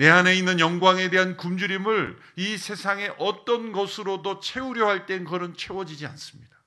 내 0.00 0.08
안에 0.08 0.34
있는 0.34 0.60
영광에 0.60 1.10
대한 1.10 1.36
굶주림을 1.36 2.18
이 2.36 2.56
세상의 2.56 3.16
어떤 3.18 3.70
것으로도 3.70 4.40
채우려 4.40 4.88
할 4.88 5.04
땐 5.04 5.26
그는 5.26 5.54
채워지지 5.54 6.06
않습니다. 6.06 6.64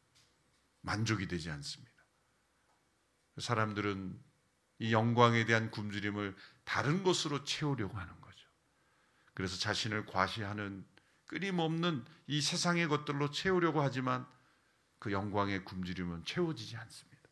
만족이 0.81 1.27
되지 1.27 1.49
않습니다. 1.49 1.91
사람들은 3.39 4.21
이 4.77 4.93
영광에 4.93 5.45
대한 5.45 5.71
굶주림을 5.71 6.36
다른 6.63 7.01
것으로 7.01 7.43
채우려고 7.43 7.97
하는 7.97 8.21
거죠. 8.21 8.47
그래서 9.34 9.57
자신을 9.57 10.05
과시하는 10.05 10.86
끊임없는 11.25 12.05
이 12.27 12.39
세상의 12.39 12.88
것들로 12.88 13.31
채우려고 13.31 13.81
하지만 13.81 14.27
그 14.99 15.11
영광의 15.11 15.65
굶주림은 15.65 16.25
채워지지 16.25 16.77
않습니다. 16.77 17.29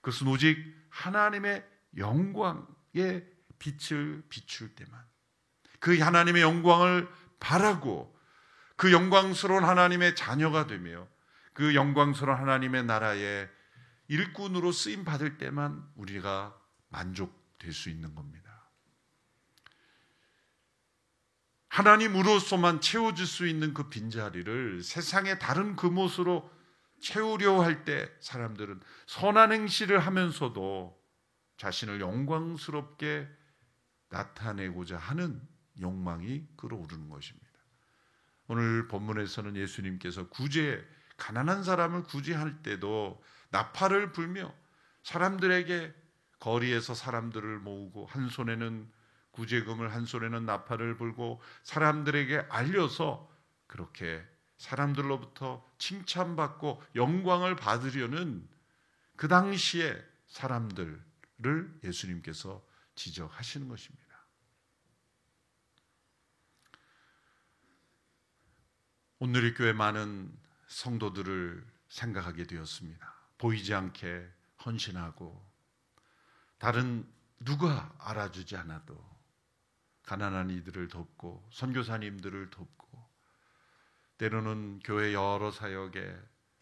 그것은 0.00 0.26
오직 0.26 0.58
하나님의 0.88 1.64
영광의 1.98 3.30
빛을 3.60 4.24
비출 4.28 4.74
때만 4.74 5.09
그 5.80 5.98
하나님의 5.98 6.42
영광을 6.42 7.08
바라고 7.40 8.14
그 8.76 8.92
영광스러운 8.92 9.64
하나님의 9.64 10.14
자녀가 10.14 10.66
되며 10.66 11.08
그 11.52 11.74
영광스러운 11.74 12.38
하나님의 12.38 12.84
나라의 12.84 13.50
일꾼으로 14.08 14.72
쓰임 14.72 15.04
받을 15.04 15.38
때만 15.38 15.86
우리가 15.96 16.56
만족될 16.88 17.72
수 17.72 17.90
있는 17.90 18.14
겁니다. 18.14 18.70
하나님으로서만 21.68 22.80
채워질 22.80 23.26
수 23.26 23.46
있는 23.46 23.72
그 23.72 23.88
빈자리를 23.88 24.82
세상의 24.82 25.38
다른 25.38 25.76
금옷으로 25.76 26.50
채우려 27.00 27.62
할 27.62 27.84
때 27.84 28.10
사람들은 28.20 28.80
선한 29.06 29.52
행실을 29.52 30.00
하면서도 30.00 30.98
자신을 31.56 32.00
영광스럽게 32.00 33.28
나타내고자 34.08 34.98
하는 34.98 35.40
욕망이 35.80 36.46
끌어오르는 36.56 37.08
것입니다. 37.08 37.48
오늘 38.48 38.88
본문에서는 38.88 39.56
예수님께서 39.56 40.28
구제 40.28 40.84
가난한 41.16 41.62
사람을 41.62 42.04
구제할 42.04 42.62
때도 42.62 43.22
나팔을 43.50 44.12
불며 44.12 44.52
사람들에게 45.02 45.94
거리에서 46.40 46.94
사람들을 46.94 47.58
모으고 47.58 48.06
한 48.06 48.28
손에는 48.28 48.90
구제금을 49.32 49.92
한 49.94 50.06
손에는 50.06 50.46
나팔을 50.46 50.96
불고 50.96 51.40
사람들에게 51.62 52.46
알려서 52.48 53.30
그렇게 53.66 54.24
사람들로부터 54.56 55.64
칭찬받고 55.78 56.82
영광을 56.96 57.56
받으려는 57.56 58.46
그 59.16 59.28
당시에 59.28 59.96
사람들을 60.26 61.00
예수님께서 61.84 62.62
지적하시는 62.94 63.68
것입니다. 63.68 64.09
오늘의 69.22 69.52
교회 69.52 69.74
많은 69.74 70.34
성도들을 70.66 71.62
생각하게 71.88 72.44
되었습니다. 72.44 73.14
보이지 73.36 73.74
않게 73.74 74.26
헌신하고 74.64 75.46
다른 76.56 77.06
누가 77.38 77.94
알아주지 77.98 78.56
않아도 78.56 78.98
가난한 80.04 80.48
이들을 80.48 80.88
돕고 80.88 81.46
선교사님들을 81.52 82.48
돕고 82.48 83.10
때로는 84.16 84.80
교회 84.84 85.12
여러 85.12 85.50
사역에 85.50 86.18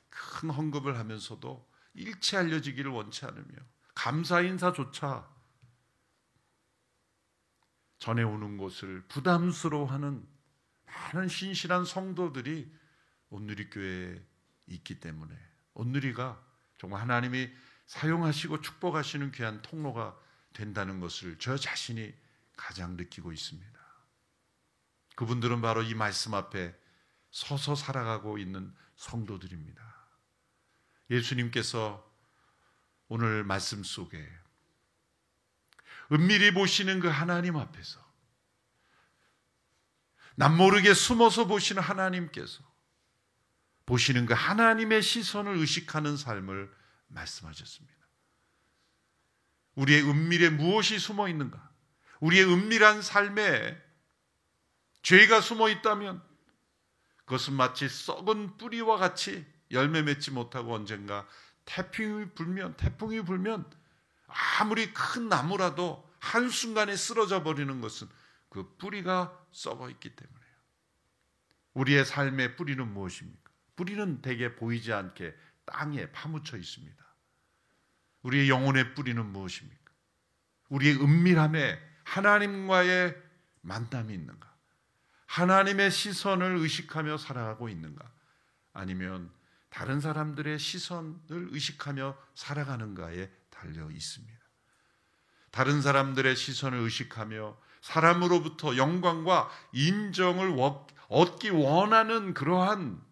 큰 0.08 0.50
헌금을 0.50 0.98
하면서도 0.98 1.64
일체 1.94 2.38
알려지기를 2.38 2.90
원치 2.90 3.24
않으며 3.24 3.56
감사 3.94 4.40
인사조차 4.40 5.30
전해 8.00 8.24
오는 8.24 8.56
것을 8.56 9.04
부담스러워하는 9.06 10.37
많은 10.88 11.28
신실한 11.28 11.84
성도들이 11.84 12.70
온누리 13.30 13.70
교회에 13.70 14.22
있기 14.66 15.00
때문에 15.00 15.34
온누리가 15.74 16.42
정말 16.78 17.02
하나님이 17.02 17.50
사용하시고 17.86 18.60
축복하시는 18.60 19.32
귀한 19.32 19.62
통로가 19.62 20.18
된다는 20.52 21.00
것을 21.00 21.36
저 21.38 21.56
자신이 21.56 22.14
가장 22.56 22.96
느끼고 22.96 23.32
있습니다. 23.32 23.78
그분들은 25.16 25.60
바로 25.62 25.82
이 25.82 25.94
말씀 25.94 26.34
앞에 26.34 26.74
서서 27.30 27.74
살아가고 27.74 28.38
있는 28.38 28.74
성도들입니다. 28.96 29.82
예수님께서 31.10 32.04
오늘 33.08 33.44
말씀 33.44 33.82
속에 33.82 34.28
은밀히 36.12 36.52
보시는 36.52 37.00
그 37.00 37.08
하나님 37.08 37.56
앞에서 37.56 38.07
남모르게 40.38 40.94
숨어서 40.94 41.48
보시는 41.48 41.82
하나님께서 41.82 42.62
보시는 43.86 44.24
그 44.24 44.34
하나님의 44.34 45.02
시선을 45.02 45.56
의식하는 45.56 46.16
삶을 46.16 46.72
말씀하셨습니다. 47.08 47.98
우리의 49.74 50.08
은밀에 50.08 50.50
무엇이 50.50 51.00
숨어 51.00 51.28
있는가? 51.28 51.68
우리의 52.20 52.44
은밀한 52.44 53.02
삶에 53.02 53.76
죄가 55.02 55.40
숨어 55.40 55.70
있다면 55.70 56.22
그것은 57.24 57.54
마치 57.54 57.88
썩은 57.88 58.58
뿌리와 58.58 58.96
같이 58.96 59.44
열매 59.72 60.02
맺지 60.02 60.30
못하고 60.30 60.72
언젠가 60.72 61.26
태풍이 61.64 62.30
불면 62.30 62.76
태풍이 62.76 63.22
불면 63.22 63.68
아무리 64.60 64.92
큰 64.94 65.28
나무라도 65.28 66.08
한순간에 66.20 66.94
쓰러져 66.96 67.42
버리는 67.42 67.80
것은 67.80 68.08
그 68.48 68.76
뿌리가 68.78 69.46
썩어 69.52 69.90
있기 69.90 70.14
때문에요. 70.14 70.38
우리의 71.74 72.04
삶의 72.04 72.56
뿌리는 72.56 72.86
무엇입니까? 72.86 73.50
뿌리는 73.76 74.20
대개 74.22 74.56
보이지 74.56 74.92
않게 74.92 75.34
땅에 75.64 76.10
파묻혀 76.10 76.56
있습니다. 76.56 77.04
우리의 78.22 78.48
영혼의 78.48 78.94
뿌리는 78.94 79.24
무엇입니까? 79.24 79.92
우리의 80.70 80.96
은밀함에 81.00 81.78
하나님과의 82.04 83.16
만남이 83.60 84.12
있는가? 84.12 84.48
하나님의 85.26 85.90
시선을 85.90 86.56
의식하며 86.56 87.18
살아가고 87.18 87.68
있는가? 87.68 88.10
아니면 88.72 89.30
다른 89.68 90.00
사람들의 90.00 90.58
시선을 90.58 91.48
의식하며 91.52 92.16
살아가는가에 92.34 93.30
달려 93.50 93.90
있습니다. 93.90 94.38
다른 95.50 95.82
사람들의 95.82 96.34
시선을 96.34 96.78
의식하며 96.78 97.56
사람으로부터 97.88 98.76
영광과 98.76 99.50
인정을 99.72 100.54
얻기 101.08 101.48
원하는 101.50 102.34
그러한 102.34 103.02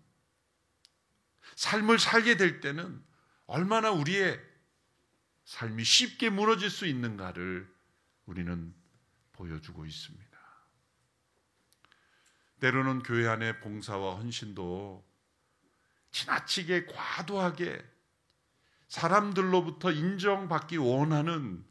삶을 1.55 1.99
살게 1.99 2.37
될 2.37 2.61
때는 2.61 3.03
얼마나 3.47 3.91
우리의 3.91 4.39
삶이 5.47 5.83
쉽게 5.83 6.29
무너질 6.29 6.69
수 6.69 6.85
있는가를 6.85 7.75
우리는 8.27 8.75
보여주고 9.33 9.87
있습니다. 9.87 10.27
때로는 12.61 13.03
교회 13.03 13.29
안의 13.29 13.61
봉사와 13.61 14.17
헌신도 14.17 15.07
지나치게 16.11 16.87
과도하게 16.87 17.83
사람들로부터 18.89 19.91
인정받기 19.93 20.77
원하는 20.77 21.65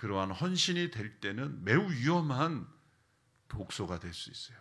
그러한 0.00 0.30
헌신이 0.30 0.90
될 0.90 1.20
때는 1.20 1.62
매우 1.62 1.90
위험한 1.90 2.66
독소가 3.48 3.98
될 3.98 4.14
수 4.14 4.30
있어요. 4.30 4.58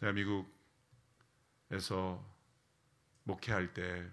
대한민국에서 0.00 2.24
목회할 3.24 3.74
때 3.74 4.10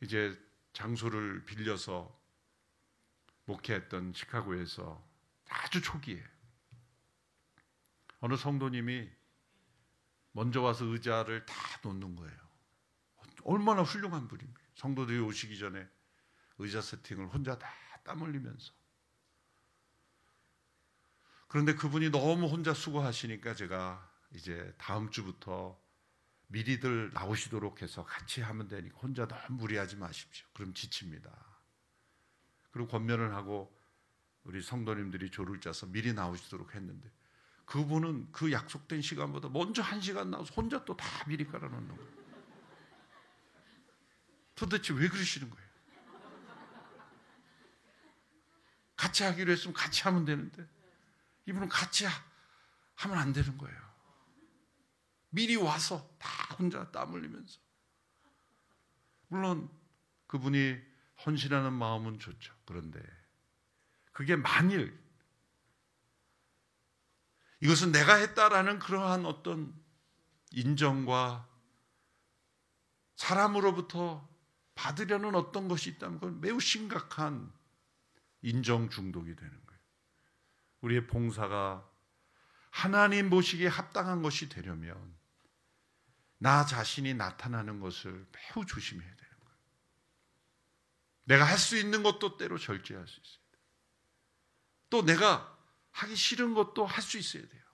이제 0.00 0.34
장소를 0.72 1.44
빌려서 1.44 2.18
목회했던 3.44 4.14
시카고에서 4.14 5.06
아주 5.50 5.82
초기에 5.82 6.24
어느 8.20 8.34
성도님이 8.34 9.10
먼저 10.32 10.62
와서 10.62 10.86
의자를 10.86 11.44
다 11.44 11.54
놓는 11.82 12.16
거예요. 12.16 12.38
얼마나 13.42 13.82
훌륭한 13.82 14.26
분입니까? 14.26 14.62
성도들이 14.76 15.18
오시기 15.18 15.58
전에 15.58 15.86
의자 16.58 16.80
세팅을 16.80 17.28
혼자 17.28 17.58
다 17.58 17.68
땀 18.04 18.20
흘리면서. 18.20 18.72
그런데 21.48 21.74
그분이 21.74 22.10
너무 22.10 22.46
혼자 22.46 22.74
수고하시니까 22.74 23.54
제가 23.54 24.10
이제 24.32 24.74
다음 24.78 25.10
주부터 25.10 25.80
미리들 26.48 27.12
나오시도록 27.14 27.80
해서 27.82 28.04
같이 28.04 28.42
하면 28.42 28.68
되니까 28.68 28.98
혼자 28.98 29.26
너무 29.26 29.56
무리하지 29.62 29.96
마십시오. 29.96 30.46
그럼 30.52 30.74
지칩니다. 30.74 31.30
그리고 32.70 32.88
권면을 32.88 33.34
하고 33.34 33.74
우리 34.42 34.60
성도님들이 34.60 35.30
조를 35.30 35.60
짜서 35.60 35.86
미리 35.86 36.12
나오시도록 36.12 36.74
했는데 36.74 37.10
그분은 37.64 38.30
그 38.32 38.52
약속된 38.52 39.00
시간보다 39.00 39.48
먼저 39.48 39.80
한 39.80 40.00
시간 40.00 40.30
나와서 40.30 40.52
혼자 40.54 40.84
또 40.84 40.94
다 40.96 41.24
미리 41.26 41.46
깔아놓는 41.46 41.88
거예요. 41.88 42.14
도대체 44.54 44.92
왜 44.92 45.08
그러시는 45.08 45.48
거예요? 45.48 45.63
같이 48.96 49.22
하기로 49.22 49.52
했으면 49.52 49.74
같이 49.74 50.02
하면 50.02 50.24
되는데 50.24 50.66
이분은 51.46 51.68
같이 51.68 52.06
하면 52.94 53.18
안 53.18 53.32
되는 53.32 53.58
거예요. 53.58 53.84
미리 55.30 55.56
와서 55.56 56.08
다 56.18 56.54
혼자 56.56 56.90
땀 56.90 57.12
흘리면서. 57.12 57.58
물론 59.28 59.68
그분이 60.26 60.78
헌신하는 61.26 61.72
마음은 61.72 62.18
좋죠. 62.18 62.54
그런데 62.64 63.00
그게 64.12 64.36
만일 64.36 64.96
이것은 67.60 67.92
내가 67.92 68.16
했다라는 68.16 68.78
그러한 68.78 69.26
어떤 69.26 69.74
인정과 70.52 71.48
사람으로부터 73.16 74.28
받으려는 74.74 75.34
어떤 75.34 75.66
것이 75.68 75.90
있다면 75.90 76.20
그건 76.20 76.40
매우 76.40 76.60
심각한 76.60 77.52
인정 78.44 78.90
중독이 78.90 79.34
되는 79.34 79.50
거예요. 79.66 79.80
우리의 80.82 81.06
봉사가 81.06 81.90
하나님 82.70 83.30
보시기에 83.30 83.68
합당한 83.68 84.22
것이 84.22 84.50
되려면 84.50 85.16
나 86.36 86.66
자신이 86.66 87.14
나타나는 87.14 87.80
것을 87.80 88.26
매우 88.32 88.66
조심해야 88.66 89.08
되는 89.16 89.40
거예요. 89.40 89.58
내가 91.24 91.44
할 91.46 91.56
수 91.58 91.78
있는 91.78 92.02
것도 92.02 92.36
때로 92.36 92.58
절제할 92.58 93.06
수 93.08 93.18
있어요. 93.18 93.44
또 94.90 95.02
내가 95.02 95.58
하기 95.92 96.14
싫은 96.14 96.52
것도 96.52 96.84
할 96.84 97.02
수 97.02 97.16
있어야 97.16 97.48
돼요. 97.48 97.64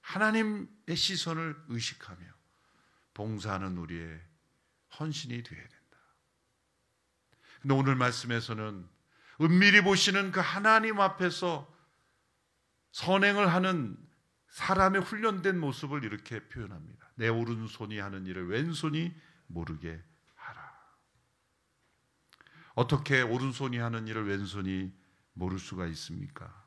하나님의 0.00 0.96
시선을 0.96 1.64
의식하며 1.68 2.24
봉사하는 3.12 3.76
우리의 3.76 4.22
헌신이 4.98 5.42
되어야 5.42 5.68
된다. 5.68 5.98
근데 7.60 7.74
오늘 7.74 7.94
말씀에서는 7.94 8.88
은밀히 9.42 9.82
보시는 9.82 10.30
그 10.30 10.40
하나님 10.40 11.00
앞에서 11.00 11.68
선행을 12.92 13.52
하는 13.52 13.96
사람의 14.50 15.02
훈련된 15.02 15.58
모습을 15.58 16.04
이렇게 16.04 16.46
표현합니다. 16.48 17.10
내 17.16 17.28
오른손이 17.28 17.98
하는 17.98 18.26
일을 18.26 18.48
왼손이 18.48 19.12
모르게 19.48 20.00
하라. 20.34 20.72
어떻게 22.74 23.22
오른손이 23.22 23.78
하는 23.78 24.06
일을 24.06 24.28
왼손이 24.28 24.92
모를 25.32 25.58
수가 25.58 25.86
있습니까? 25.88 26.62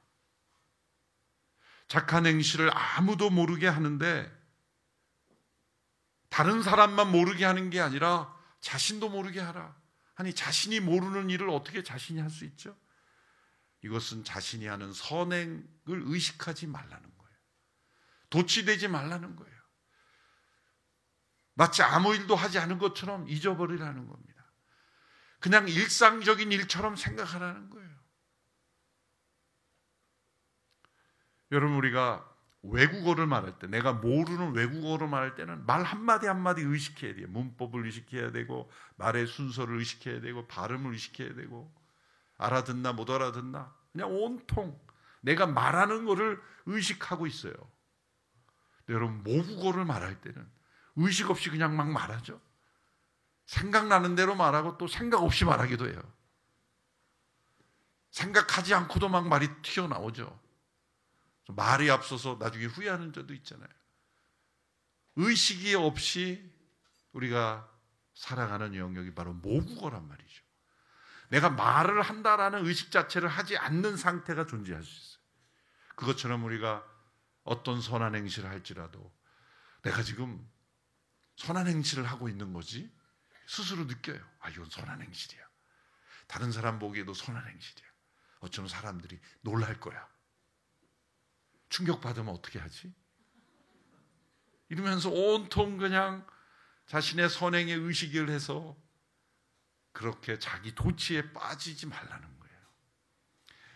착한 1.87 2.25
행실을 2.25 2.71
아무도 2.73 3.29
모르게 3.29 3.67
하는데 3.67 4.45
다른 6.29 6.63
사람만 6.63 7.11
모르게 7.11 7.45
하는 7.45 7.69
게 7.69 7.79
아니라 7.79 8.35
자신도 8.59 9.09
모르게 9.09 9.39
하라. 9.39 9.75
아니 10.15 10.33
자신이 10.33 10.79
모르는 10.79 11.29
일을 11.29 11.49
어떻게 11.49 11.83
자신이 11.83 12.19
할 12.21 12.29
수 12.29 12.45
있죠? 12.45 12.77
이것은 13.81 14.23
자신이 14.23 14.65
하는 14.65 14.91
선행을 14.93 15.67
의식하지 15.87 16.67
말라는 16.67 17.17
거예요. 17.17 17.37
도취되지 18.29 18.87
말라는 18.87 19.35
거예요. 19.35 19.55
마치 21.53 21.83
아무 21.83 22.15
일도 22.15 22.35
하지 22.35 22.57
않은 22.59 22.79
것처럼 22.79 23.29
잊어버리라는 23.29 24.07
겁니다. 24.07 24.51
그냥 25.39 25.67
일상적인 25.67 26.51
일처럼 26.51 26.95
생각하라는 26.95 27.69
거예요. 27.69 27.95
여러분 31.51 31.77
우리가 31.77 32.34
외국어를 32.71 33.27
말할 33.27 33.59
때 33.59 33.67
내가 33.67 33.93
모르는 33.93 34.53
외국어를 34.53 35.07
말할 35.07 35.35
때는 35.35 35.65
말 35.65 35.83
한마디 35.83 36.27
한마디 36.27 36.61
의식해야 36.61 37.15
돼요. 37.15 37.27
문법을 37.29 37.85
의식해야 37.85 38.31
되고 38.31 38.69
말의 38.97 39.27
순서를 39.27 39.79
의식해야 39.79 40.21
되고 40.21 40.47
발음을 40.47 40.93
의식해야 40.93 41.35
되고 41.35 41.73
알아듣나 42.37 42.93
못 42.93 43.09
알아듣나 43.09 43.73
그냥 43.91 44.11
온통 44.11 44.79
내가 45.21 45.45
말하는 45.47 46.05
거를 46.05 46.41
의식하고 46.65 47.27
있어요. 47.27 47.53
여러분 48.89 49.23
모국어를 49.23 49.85
말할 49.85 50.21
때는 50.21 50.47
의식 50.97 51.29
없이 51.29 51.49
그냥 51.49 51.75
막 51.75 51.89
말하죠. 51.89 52.39
생각나는 53.45 54.15
대로 54.15 54.35
말하고 54.35 54.77
또 54.77 54.87
생각 54.87 55.23
없이 55.23 55.45
말하기도 55.45 55.87
해요. 55.89 56.01
생각하지 58.11 58.73
않고도 58.73 59.09
막 59.09 59.27
말이 59.27 59.49
튀어나오죠. 59.61 60.44
말이 61.47 61.89
앞서서 61.91 62.37
나중에 62.39 62.65
후회하는 62.65 63.13
자도 63.13 63.33
있잖아요. 63.33 63.69
의식이 65.15 65.75
없이 65.75 66.51
우리가 67.13 67.69
살아가는 68.13 68.75
영역이 68.75 69.13
바로 69.13 69.33
모국어란 69.33 70.07
말이죠. 70.07 70.43
내가 71.29 71.49
말을 71.49 72.01
한다라는 72.01 72.65
의식 72.65 72.91
자체를 72.91 73.29
하지 73.29 73.57
않는 73.57 73.97
상태가 73.97 74.45
존재할 74.45 74.83
수 74.83 74.91
있어요. 74.91 75.23
그것처럼 75.95 76.43
우리가 76.43 76.85
어떤 77.43 77.81
선한 77.81 78.15
행실을 78.15 78.49
할지라도 78.49 79.13
내가 79.81 80.01
지금 80.03 80.47
선한 81.37 81.67
행실을 81.67 82.05
하고 82.05 82.29
있는 82.29 82.53
거지 82.53 82.91
스스로 83.47 83.85
느껴요. 83.85 84.19
아, 84.39 84.49
이건 84.49 84.69
선한 84.69 85.01
행실이야. 85.01 85.45
다른 86.27 86.51
사람 86.51 86.79
보기에도 86.79 87.13
선한 87.13 87.47
행실이야. 87.47 87.87
어쩌면 88.39 88.69
사람들이 88.69 89.19
놀랄 89.41 89.79
거야. 89.79 90.07
충격받으면 91.75 92.33
어떻게 92.33 92.57
하지? 92.57 92.93
이러면서 94.69 95.09
온통 95.09 95.77
그냥 95.77 96.25
자신의 96.87 97.29
선행에 97.29 97.73
의식을 97.73 98.29
해서 98.29 98.77
그렇게 99.91 100.39
자기 100.39 100.73
도치에 100.73 101.33
빠지지 101.33 101.87
말라는 101.87 102.39
거예요. 102.39 102.57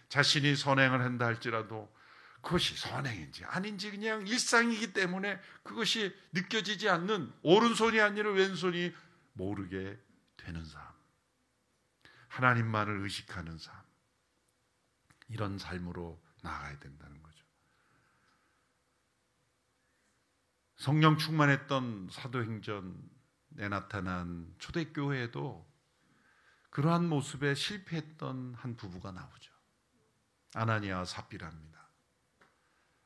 자신이 0.07 0.55
선행을 0.55 1.01
한다 1.01 1.25
할지라도 1.25 1.93
그것이 2.41 2.75
선행인지 2.77 3.43
아닌지 3.45 3.91
그냥 3.91 4.25
일상이기 4.25 4.93
때문에 4.93 5.39
그것이 5.63 6.15
느껴지지 6.31 6.87
않는 6.89 7.33
오른손이 7.41 7.99
아니라 7.99 8.31
왼손이 8.31 8.95
모르게 9.33 9.99
되는 10.37 10.63
삶. 10.63 10.81
하나님만을 12.29 13.01
의식하는 13.01 13.57
삶. 13.57 13.75
이런 15.27 15.57
삶으로 15.57 16.21
나아가야 16.41 16.79
된다는 16.79 17.21
거죠. 17.21 17.28
성령 20.79 21.17
충만했던 21.17 22.07
사도행전에 22.09 23.67
나타난 23.69 24.55
초대교회에도 24.59 25.69
그러한 26.69 27.05
모습에 27.09 27.53
실패했던 27.53 28.55
한 28.55 28.77
부부가 28.77 29.11
나오죠. 29.11 29.51
아나니아 30.53 31.03
삽비라입니다. 31.03 31.89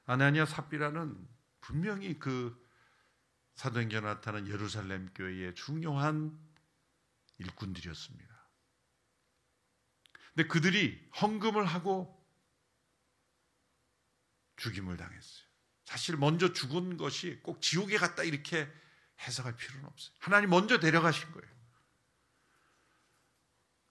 아나니아 0.05 0.45
삽비라는 0.45 1.27
분명히 1.61 2.19
그 2.19 2.63
사도행전에 3.55 4.05
나타난 4.05 4.47
예루살렘 4.47 5.11
교회의 5.15 5.55
중요한 5.55 6.39
일꾼들이었습니다. 7.39 8.49
근데 10.35 10.47
그들이 10.47 11.09
헌금을 11.19 11.65
하고 11.65 12.23
죽임을 14.57 14.95
당했어요. 14.95 15.52
사실 15.93 16.17
먼저 16.17 16.51
죽은 16.51 16.97
것이 16.97 17.39
꼭 17.43 17.61
지옥에 17.61 17.97
갔다 17.97 18.23
이렇게 18.23 18.67
해석할 19.19 19.55
필요는 19.55 19.85
없어요. 19.85 20.15
하나님 20.17 20.49
먼저 20.49 20.79
데려가신 20.79 21.31
거예요. 21.31 21.47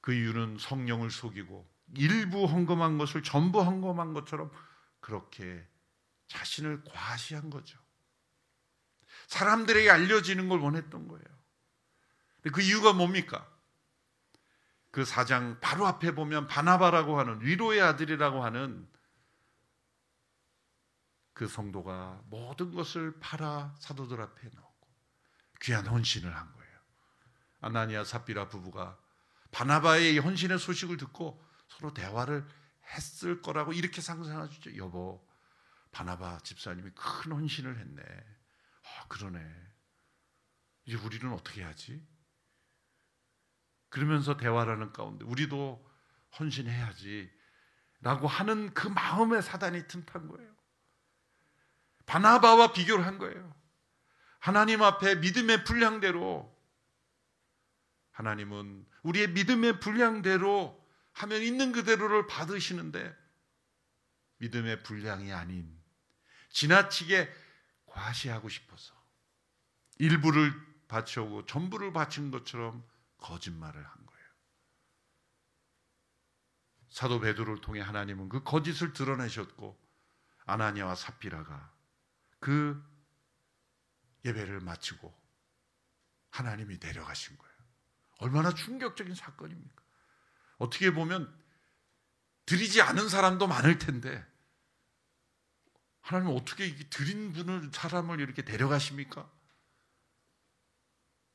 그 0.00 0.12
이유는 0.12 0.56
성령을 0.58 1.12
속이고 1.12 1.64
일부 1.94 2.46
헌금한 2.46 2.98
것을 2.98 3.22
전부 3.22 3.62
헌금한 3.62 4.14
것처럼 4.14 4.50
그렇게 4.98 5.64
자신을 6.26 6.82
과시한 6.84 7.50
거죠. 7.50 7.78
사람들에게 9.28 9.88
알려지는 9.88 10.48
걸 10.48 10.58
원했던 10.58 11.06
거예요. 11.06 11.24
그 12.52 12.62
이유가 12.62 12.92
뭡니까? 12.92 13.48
그 14.90 15.04
사장 15.04 15.60
바로 15.60 15.86
앞에 15.86 16.16
보면 16.16 16.48
바나바라고 16.48 17.20
하는 17.20 17.40
위로의 17.42 17.80
아들이라고 17.80 18.44
하는 18.44 18.90
그 21.32 21.48
성도가 21.48 22.22
모든 22.26 22.72
것을 22.72 23.18
팔아 23.20 23.74
사도들 23.78 24.20
앞에 24.20 24.48
놓고 24.48 24.88
귀한 25.62 25.86
헌신을 25.86 26.34
한 26.34 26.52
거예요. 26.52 26.78
아나니아 27.60 28.04
삽비라 28.04 28.48
부부가 28.48 28.98
바나바의 29.52 30.18
헌신의 30.18 30.58
소식을 30.58 30.96
듣고 30.96 31.42
서로 31.68 31.94
대화를 31.94 32.46
했을 32.94 33.40
거라고 33.40 33.72
이렇게 33.72 34.00
상상하죠. 34.00 34.76
여보, 34.76 35.26
바나바 35.92 36.38
집사님이 36.38 36.90
큰 36.94 37.32
헌신을 37.32 37.78
했네. 37.78 38.02
아, 38.02 39.06
그러네. 39.08 39.40
이제 40.84 40.96
우리는 40.96 41.32
어떻게 41.32 41.62
하지? 41.62 42.04
그러면서 43.88 44.36
대화를 44.36 44.74
하는 44.74 44.92
가운데 44.92 45.24
우리도 45.24 45.88
헌신해야지. 46.38 47.30
라고 48.00 48.26
하는 48.26 48.74
그 48.74 48.88
마음에 48.88 49.40
사단이 49.40 49.86
틈탄 49.86 50.26
거예요. 50.28 50.51
바나바와 52.06 52.72
비교를 52.72 53.06
한 53.06 53.18
거예요. 53.18 53.54
하나님 54.38 54.82
앞에 54.82 55.16
믿음의 55.16 55.64
분량대로 55.64 56.52
하나님은 58.12 58.86
우리의 59.02 59.30
믿음의 59.30 59.80
분량대로 59.80 60.80
하면 61.12 61.42
있는 61.42 61.72
그대로를 61.72 62.26
받으시는데 62.26 63.16
믿음의 64.38 64.82
분량이 64.82 65.32
아닌 65.32 65.80
지나치게 66.50 67.32
과시하고 67.86 68.48
싶어서 68.48 68.94
일부를 69.98 70.52
바쳐오고 70.88 71.46
전부를 71.46 71.92
바친 71.92 72.30
것처럼 72.30 72.84
거짓말을 73.18 73.82
한 73.82 74.06
거예요. 74.06 74.26
사도 76.90 77.20
베드로를 77.20 77.60
통해 77.60 77.80
하나님은 77.80 78.28
그 78.28 78.42
거짓을 78.42 78.92
드러내셨고 78.92 79.80
아나니아와 80.44 80.94
삽비라가 80.94 81.71
그 82.42 82.84
예배를 84.24 84.60
마치고 84.60 85.14
하나님이 86.30 86.78
내려가신 86.78 87.38
거예요. 87.38 87.54
얼마나 88.18 88.52
충격적인 88.52 89.14
사건입니까? 89.14 89.82
어떻게 90.58 90.92
보면 90.92 91.32
드리지 92.44 92.82
않은 92.82 93.08
사람도 93.08 93.46
많을 93.46 93.78
텐데 93.78 94.26
하나님 96.00 96.36
어떻게 96.36 96.76
드린 96.90 97.32
분을 97.32 97.70
사람을 97.72 98.18
이렇게 98.18 98.42
데려가십니까? 98.42 99.30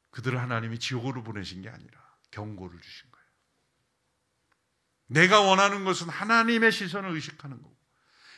그들을 0.09 0.37
하나님이 0.37 0.77
지옥으로 0.77 1.23
보내신 1.23 1.61
게 1.61 1.69
아니라 1.69 2.17
경고를 2.31 2.81
주신 2.81 3.09
거예요. 3.11 3.27
내가 5.05 5.39
원하는 5.39 5.85
것은 5.85 6.09
하나님의 6.09 6.73
시선을 6.73 7.11
의식하는 7.11 7.61
거고 7.61 7.77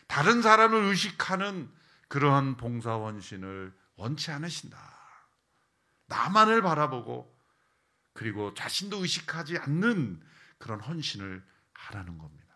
다른 0.08 0.44
사람을 0.44 0.84
의식하는 0.84 1.79
그러한 2.10 2.58
봉사 2.58 2.98
원신을 2.98 3.74
원치 3.96 4.32
않으신다. 4.32 4.78
나만을 6.08 6.62
바라보고 6.62 7.38
그리고 8.14 8.54
자신도 8.54 8.98
의식하지 8.98 9.58
않는 9.60 10.22
그런 10.58 10.82
헌신을 10.82 11.44
하라는 11.74 12.18
겁니다. 12.18 12.50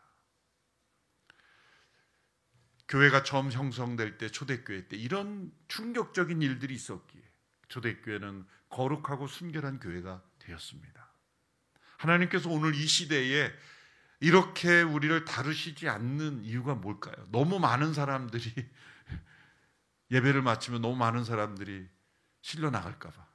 교회가 2.88 3.24
처음 3.24 3.51
형성될 3.51 4.18
때 4.18 4.30
초대교회 4.30 4.88
때 4.88 4.97
이런 4.97 5.51
충격적인 5.68 6.41
일들이 6.41 6.76
있었기에 6.76 7.22
초대교회는 7.70 8.45
거룩하고 8.70 9.28
순결한 9.28 9.80
교회가 9.80 10.22
되었습니다. 10.39 11.14
하나님께서 11.97 12.49
오늘 12.49 12.76
이 12.76 12.86
시대에 12.86 13.51
이렇게 14.20 14.82
우리를 14.82 15.26
다루시지 15.26 15.89
않는 15.89 16.43
이유가 16.43 16.76
뭘까요? 16.76 17.16
너무 17.32 17.60
많은 17.60 17.93
사람들이 17.93 18.43
예배를 20.14 20.43
마치면 20.43 20.82
너무 20.82 20.95
많은 20.95 21.26
사람들이 21.26 21.89
실려 22.41 22.70
나갈까봐. 22.70 23.28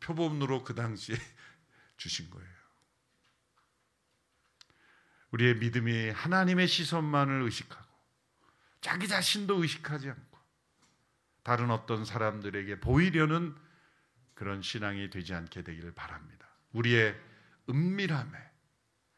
표범으로 0.00 0.62
그 0.62 0.74
당시에 0.74 1.16
주신 1.96 2.28
거예요. 2.28 2.52
우리의 5.30 5.56
믿음이 5.56 6.10
하나님의 6.10 6.68
시선만을 6.68 7.40
의식하고 7.42 7.90
자기 8.82 9.08
자신도 9.08 9.62
의식하지 9.62 10.10
않고 10.10 10.38
다른 11.42 11.70
어떤 11.70 12.04
사람들에게 12.04 12.80
보이려는 12.80 13.56
그런 14.34 14.60
신앙이 14.60 15.08
되지 15.08 15.32
않게 15.32 15.62
되기를 15.62 15.94
바랍니다. 15.94 16.48
우리의 16.72 17.18
은밀함에 17.70 18.38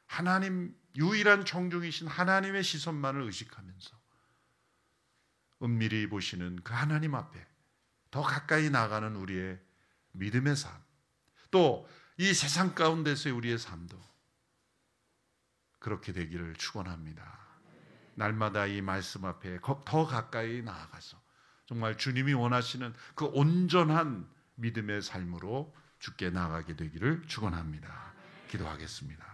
하나님 0.06 0.76
유일한 0.96 1.44
정중이신 1.44 2.06
하나님의 2.06 2.62
시선만을 2.62 3.22
의식하면서 3.22 3.96
은밀히 5.62 6.08
보시는 6.08 6.60
그 6.62 6.72
하나님 6.72 7.14
앞에 7.14 7.44
더 8.10 8.22
가까이 8.22 8.70
나가는 8.70 9.14
우리의 9.16 9.60
믿음의 10.12 10.56
삶, 10.56 10.72
또 11.50 11.88
이 12.16 12.32
세상 12.32 12.74
가운데서의 12.74 13.34
우리의 13.34 13.58
삶도 13.58 14.00
그렇게 15.80 16.12
되기를 16.12 16.54
축원합니다. 16.54 17.38
날마다 18.14 18.66
이 18.66 18.80
말씀 18.80 19.24
앞에 19.24 19.58
더 19.60 20.06
가까이 20.06 20.62
나아가서 20.62 21.20
정말 21.66 21.98
주님이 21.98 22.32
원하시는 22.34 22.94
그 23.16 23.24
온전한 23.26 24.28
믿음의 24.54 25.02
삶으로 25.02 25.74
죽게 25.98 26.30
나가게 26.30 26.76
되기를 26.76 27.26
축원합니다. 27.26 28.12
기도하겠습니다. 28.48 29.33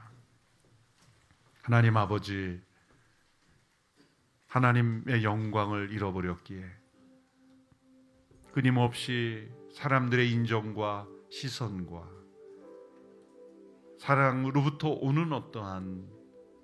하나님 1.62 1.96
아버지 1.96 2.60
하나님의 4.46 5.22
영광을 5.22 5.92
잃어버렸기에 5.92 6.64
끊임없이 8.52 9.48
사람들의 9.72 10.30
인정과 10.32 11.06
시선과 11.30 12.08
사랑으로부터 13.98 14.88
오는 14.88 15.32
어떠한 15.32 16.08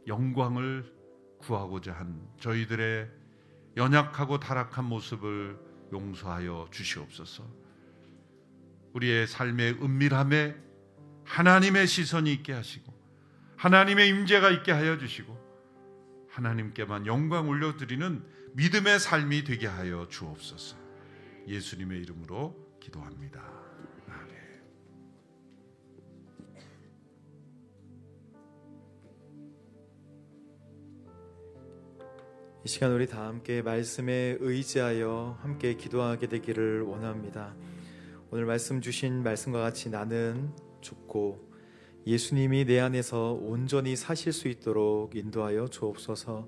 영광을 0.06 0.90
구하고자 1.38 1.92
한 1.92 2.26
저희들의 2.40 3.10
연약하고 3.76 4.40
타락한 4.40 4.86
모습을 4.86 5.58
용서하여 5.92 6.68
주시옵소서. 6.70 7.44
우리의 8.94 9.26
삶의 9.26 9.82
은밀함에 9.82 10.56
하나님의 11.24 11.86
시선이 11.86 12.32
있게 12.32 12.54
하시고 12.54 12.95
하나님의 13.66 14.08
임재가 14.10 14.50
있게 14.50 14.70
하여 14.70 14.96
주시고 14.96 15.36
하나님께만 16.28 17.04
영광 17.06 17.48
올려드리는 17.48 18.24
믿음의 18.52 19.00
삶이 19.00 19.42
되게 19.42 19.66
하여 19.66 20.06
주옵소서. 20.08 20.76
예수님의 21.48 22.00
이름으로 22.02 22.54
기도합니다. 22.80 23.42
이 32.64 32.68
시간 32.68 32.92
우리 32.92 33.08
다 33.08 33.26
함께 33.26 33.62
말씀에 33.62 34.38
의지하여 34.38 35.38
함께 35.40 35.74
기도하게 35.74 36.28
되기를 36.28 36.82
원합니다. 36.82 37.56
오늘 38.30 38.44
말씀 38.44 38.80
주신 38.80 39.24
말씀과 39.24 39.60
같이 39.60 39.90
나는 39.90 40.52
죽고 40.80 41.55
예수님이 42.06 42.66
내 42.66 42.78
안에서 42.78 43.32
온전히 43.32 43.96
사실 43.96 44.32
수 44.32 44.46
있도록 44.46 45.16
인도하여 45.16 45.66
주옵소서. 45.66 46.46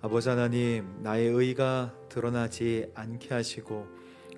아버지 0.00 0.30
하나님, 0.30 1.02
나의 1.02 1.28
의가 1.28 1.94
드러나지 2.08 2.90
않게 2.94 3.34
하시고 3.34 3.86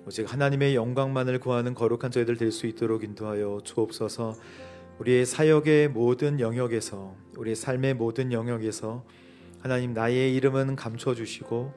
오직 0.05 0.31
하나님의 0.31 0.75
영광만을 0.75 1.39
구하는 1.39 1.73
거룩한 1.73 2.11
저희들 2.11 2.35
될 2.35 2.51
수 2.51 2.67
있도록 2.67 3.05
인도하여 3.05 3.61
주옵소서. 3.63 4.35
우리의 4.99 5.25
사역의 5.25 5.87
모든 5.89 6.41
영역에서 6.41 7.15
우리의 7.37 7.55
삶의 7.55 7.93
모든 7.93 8.33
영역에서 8.33 9.05
하나님 9.61 9.93
나의 9.93 10.35
이름은 10.35 10.75
감춰 10.75 11.15
주시고 11.15 11.73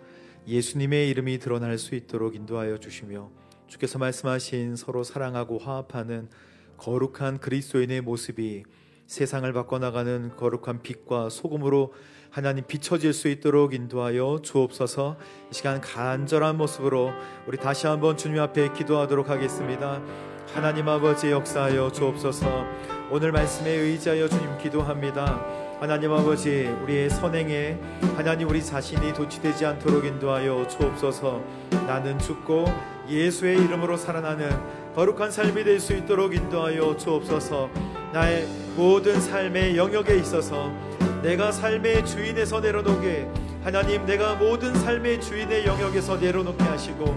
예수님의 0.48 1.08
이름이 1.10 1.38
드러날 1.38 1.78
수 1.78 1.94
있도록 1.94 2.34
인도하여 2.34 2.78
주시며 2.78 3.30
주께서 3.68 3.98
말씀하신 4.00 4.74
서로 4.74 5.04
사랑하고 5.04 5.58
화합하는 5.58 6.28
거룩한 6.76 7.38
그리스도인의 7.38 8.00
모습이 8.00 8.64
세상을 9.06 9.52
바꿔나가는 9.52 10.36
거룩한 10.36 10.82
빛과 10.82 11.28
소금으로 11.28 11.92
하나님 12.30 12.64
비춰질 12.66 13.12
수 13.12 13.28
있도록 13.28 13.74
인도하여 13.74 14.40
주옵소서 14.42 15.16
이 15.50 15.54
시간 15.54 15.80
간절한 15.80 16.56
모습으로 16.56 17.12
우리 17.46 17.58
다시 17.58 17.86
한번 17.86 18.16
주님 18.16 18.40
앞에 18.40 18.72
기도하도록 18.72 19.30
하겠습니다. 19.30 20.02
하나님 20.52 20.88
아버지 20.88 21.30
역사하여 21.30 21.92
주옵소서 21.92 22.66
오늘 23.10 23.30
말씀에 23.30 23.70
의지하여 23.70 24.28
주님 24.28 24.58
기도합니다. 24.58 25.44
하나님 25.78 26.12
아버지 26.12 26.66
우리의 26.82 27.10
선행에 27.10 27.78
하나님 28.16 28.48
우리 28.48 28.64
자신이 28.64 29.12
도취되지 29.12 29.66
않도록 29.66 30.04
인도하여 30.04 30.66
주옵소서 30.66 31.42
나는 31.86 32.18
죽고 32.18 32.64
예수의 33.08 33.62
이름으로 33.62 33.96
살아나는 33.96 34.50
거룩한 34.94 35.30
삶이 35.30 35.64
될 35.64 35.80
수 35.80 35.92
있도록 35.92 36.34
인도하여 36.34 36.96
주옵소서. 36.96 37.68
나의 38.12 38.46
모든 38.76 39.20
삶의 39.20 39.76
영역에 39.76 40.16
있어서 40.18 40.72
내가 41.22 41.50
삶의 41.50 42.06
주인에서 42.06 42.60
내려놓게 42.60 43.28
하나님 43.64 44.06
내가 44.06 44.34
모든 44.34 44.72
삶의 44.74 45.20
주인의 45.20 45.66
영역에서 45.66 46.16
내려놓게 46.16 46.62
하시고 46.62 47.16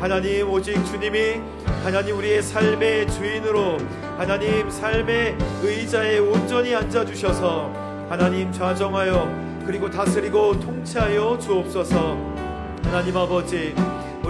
하나님 0.00 0.50
오직 0.50 0.74
주님이 0.84 1.40
하나님 1.82 2.18
우리의 2.18 2.42
삶의 2.42 3.10
주인으로 3.10 3.78
하나님 4.18 4.68
삶의 4.68 5.38
의자에 5.62 6.18
온전히 6.18 6.74
앉아 6.74 7.06
주셔서 7.06 7.72
하나님 8.10 8.52
좌정하여 8.52 9.62
그리고 9.66 9.88
다스리고 9.90 10.60
통치하여 10.60 11.38
주옵소서. 11.38 12.18
하나님 12.82 13.16
아버지 13.16 13.74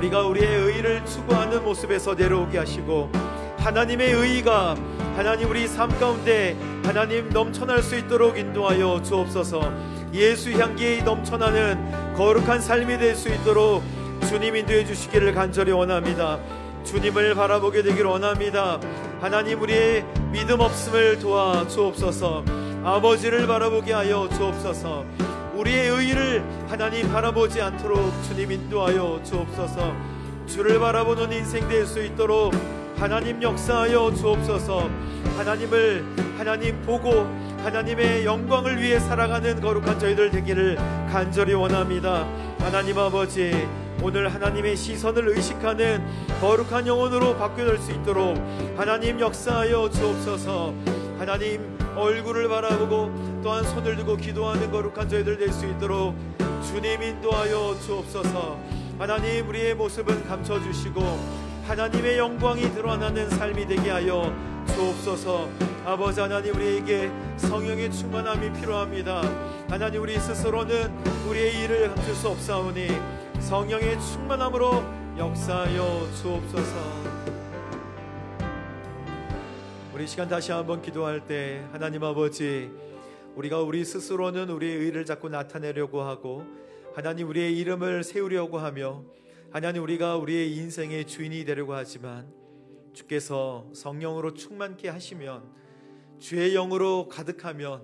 우리가 0.05 0.23
우리의 0.27 0.47
의를 0.47 1.05
추구하는 1.07 1.63
모습에서 1.65 2.15
내려오게 2.15 2.59
하시고 2.59 3.11
하나님의 3.59 4.13
의가 4.13 4.77
하나님 5.17 5.49
우리 5.51 5.67
삶 5.67 5.89
가운데 5.99 6.57
하나님 6.85 7.31
넘쳐날 7.31 7.83
수 7.83 7.97
있도록 7.97 8.37
인도하여 8.37 9.01
주옵소서. 9.03 9.73
예수 10.13 10.53
향기 10.53 11.03
넘쳐나는 11.03 12.15
거룩한 12.17 12.61
삶이 12.61 12.99
될 12.99 13.15
수 13.15 13.29
있도록 13.29 13.83
주님 14.29 14.57
인도해 14.57 14.85
주시기를 14.85 15.33
간절히 15.33 15.73
원합니다. 15.73 16.39
주님을 16.85 17.35
바라보게 17.35 17.83
되기를 17.83 18.05
원합니다. 18.05 18.79
하나님 19.21 19.63
우리의 19.63 20.05
믿음 20.33 20.61
없음을 20.61 21.19
도와 21.19 21.67
주옵소서. 21.67 22.45
아버지를 22.85 23.47
바라보게 23.47 23.93
하여 23.95 24.29
주옵소서. 24.37 25.05
우리의 25.55 25.89
의를 25.89 26.45
하나님 26.69 27.11
바라보지 27.13 27.61
않도록 27.63 28.13
주님 28.25 28.51
인도하여 28.53 29.21
주옵소서. 29.25 29.95
주를 30.47 30.79
바라보는 30.79 31.33
인생 31.33 31.67
될 31.69 31.87
수 31.87 32.03
있도록 32.03 32.53
하나님 32.97 33.43
역사하여 33.43 34.13
주옵소서. 34.15 34.89
하나님을 35.37 36.05
하나님 36.39 36.81
보고 36.83 37.27
하나님의 37.63 38.25
영광을 38.25 38.81
위해 38.81 38.99
살아가는 38.99 39.61
거룩한 39.61 39.99
저희들 39.99 40.31
되기를 40.31 40.77
간절히 41.11 41.55
원합니다. 41.55 42.27
하나님 42.59 42.99
아버지 42.99 43.67
오늘 44.03 44.33
하나님의 44.33 44.77
시선을 44.77 45.29
의식하는 45.29 46.05
거룩한 46.41 46.87
영혼으로 46.87 47.37
바뀌어질 47.37 47.79
수 47.79 47.93
있도록 47.93 48.37
하나님 48.77 49.19
역사하여 49.21 49.89
주옵소서. 49.91 50.75
하나님 51.19 51.79
얼굴을 51.97 52.49
바라보고 52.49 53.34
또한 53.45 53.63
손을 53.63 53.95
들고 53.95 54.17
기도하는 54.17 54.71
거룩한 54.73 55.07
저희들 55.07 55.37
될 55.37 55.53
수 55.53 55.67
있도록 55.67 56.15
주님 56.67 57.03
인도하여 57.03 57.79
주옵소서. 57.79 58.59
하나님 58.99 59.47
우리의 59.47 59.75
모습은 59.75 60.27
감춰주시고 60.27 61.03
하나님의 61.67 62.17
영광이 62.17 62.73
드러나는 62.73 63.29
삶이 63.29 63.67
되게 63.67 63.91
하여 63.91 64.35
주옵소서. 64.69 65.51
아버지 65.85 66.21
하나님 66.21 66.55
우리에게 66.57 67.11
성령의 67.37 67.93
충만함이 67.93 68.51
필요합니다. 68.55 69.21
하나님 69.69 70.01
우리 70.01 70.19
스스로는 70.19 70.91
우리의 71.29 71.65
일을 71.65 71.95
감출 71.95 72.15
수 72.15 72.29
없사오니 72.31 72.89
성령의 73.41 74.01
충만함으로 74.01 74.83
역사하여 75.19 76.09
주옵소서. 76.23 76.75
우리 79.93 80.07
시간 80.07 80.29
다시 80.31 80.51
한번 80.51 80.81
기도할 80.81 81.21
때 81.21 81.63
하나님 81.73 82.03
아버지 82.03 82.71
우리가 83.37 83.61
우리 83.61 83.85
스스로는 83.85 84.49
우리의 84.49 84.77
의를 84.77 85.05
자꾸 85.05 85.29
나타내려고 85.29 86.03
하고 86.03 86.45
하나님 86.95 87.29
우리의 87.29 87.59
이름을 87.59 88.05
세우려고 88.05 88.59
하며 88.59 89.05
하나님 89.51 89.83
우리가 89.83 90.17
우리의 90.17 90.55
인생의 90.55 91.07
주인이 91.07 91.45
되려고 91.45 91.75
하지만 91.75 92.33
주께서 92.93 93.69
성령으로 93.75 94.35
충만케 94.35 94.89
하시면 94.89 95.43
주의 96.21 96.53
영으로 96.53 97.09
가득하면 97.09 97.83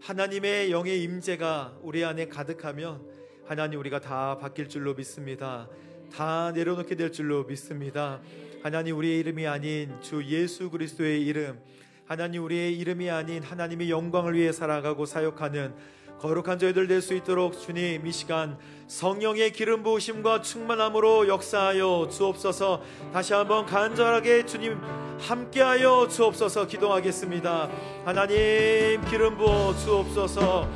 하나님의 0.00 0.70
영의 0.70 1.02
임재가 1.02 1.78
우리 1.82 2.04
안에 2.04 2.28
가득하면 2.28 3.04
하나님 3.44 3.80
우리가 3.80 4.00
다 4.00 4.38
바뀔 4.38 4.68
줄로 4.68 4.94
믿습니다. 4.94 5.68
다 6.12 6.52
내려놓게 6.52 6.94
될 6.94 7.10
줄로 7.10 7.42
믿습니다. 7.44 8.20
하나님 8.62 8.96
우리의 8.96 9.18
이름이 9.18 9.48
아닌 9.48 10.00
주 10.00 10.24
예수 10.26 10.70
그리스도의 10.70 11.22
이름 11.22 11.60
하나님 12.06 12.44
우리의 12.44 12.78
이름이 12.78 13.10
아닌 13.10 13.42
하나님의 13.42 13.90
영광을 13.90 14.34
위해 14.34 14.52
살아가고 14.52 15.06
사역하는 15.06 15.74
거룩한 16.20 16.58
저희들 16.58 16.86
될 16.86 17.02
수 17.02 17.14
있도록 17.14 17.60
주님 17.60 18.06
이 18.06 18.12
시간 18.12 18.56
성령의 18.86 19.52
기름 19.52 19.82
부으심과 19.82 20.40
충만함으로 20.40 21.28
역사하여 21.28 22.08
주옵소서. 22.10 22.80
다시 23.12 23.34
한번 23.34 23.66
간절하게 23.66 24.46
주님 24.46 24.80
함께하여 25.18 26.08
주옵소서. 26.08 26.66
기도하겠습니다. 26.68 27.68
하나님 28.04 29.04
기름 29.10 29.36
부어 29.36 29.74
주옵소서. 29.76 30.68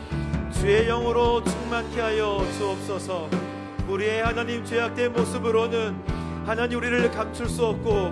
주의 0.53 0.87
영으로 0.87 1.43
충만케 1.45 2.01
하여 2.01 2.45
주옵소서. 2.59 3.31
우리의 3.89 4.23
하나님 4.23 4.65
죄악된 4.65 5.13
모습으로는 5.13 5.97
하나님 6.45 6.79
우리를 6.79 7.11
감출 7.13 7.49
수 7.49 7.65
없고 7.67 8.11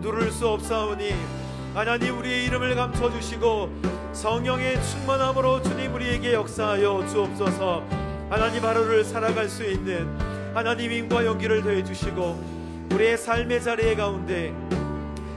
누를 0.00 0.30
수 0.30 0.48
없사오니 0.48 1.39
하나님 1.74 2.18
우리의 2.18 2.44
이름을 2.46 2.74
감춰 2.74 3.10
주시고 3.10 3.70
성령의 4.12 4.82
충만함으로 4.82 5.62
주님 5.62 5.94
우리에게 5.94 6.32
역사하여 6.34 7.06
주옵소서. 7.08 7.84
하나님 8.28 8.64
하루를 8.64 9.04
살아갈 9.04 9.48
수 9.48 9.64
있는 9.64 10.08
하나님 10.54 10.90
임과 10.90 11.24
용기를 11.24 11.62
더해 11.62 11.84
주시고 11.84 12.88
우리의 12.92 13.16
삶의 13.16 13.62
자리에 13.62 13.94
가운데 13.94 14.52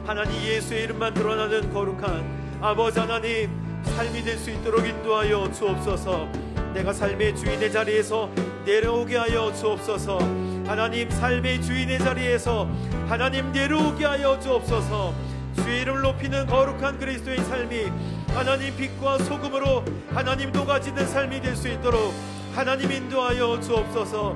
하나님 0.05 0.41
예수의 0.41 0.83
이름만 0.85 1.13
드러나는 1.13 1.71
거룩한 1.71 2.59
아버지 2.61 2.99
하나님 2.99 3.49
삶이 3.83 4.23
될 4.23 4.37
수 4.37 4.49
있도록 4.49 4.85
인도하여 4.87 5.51
주옵소서. 5.51 6.27
내가 6.73 6.91
삶의 6.91 7.35
주인의 7.35 7.71
자리에서 7.71 8.29
내려오게 8.65 9.17
하여 9.17 9.53
주옵소서. 9.53 10.17
하나님 10.65 11.09
삶의 11.11 11.61
주인의 11.61 11.99
자리에서 11.99 12.67
하나님 13.07 13.51
내려오게 13.51 14.05
하여 14.05 14.39
주옵소서 14.39 15.13
주의 15.55 15.81
이름을 15.81 16.01
높이는 16.01 16.45
거룩한 16.47 16.99
그리스도의 16.99 17.37
삶이 17.45 17.91
하나님 18.33 18.75
빛과 18.75 19.19
소금으로 19.19 19.83
하나님 20.13 20.51
녹아지는 20.51 21.07
삶이 21.07 21.41
될 21.41 21.55
수 21.55 21.67
있도록 21.69 22.13
하나님 22.55 22.91
인도하여 22.91 23.59
주옵소서. 23.61 24.35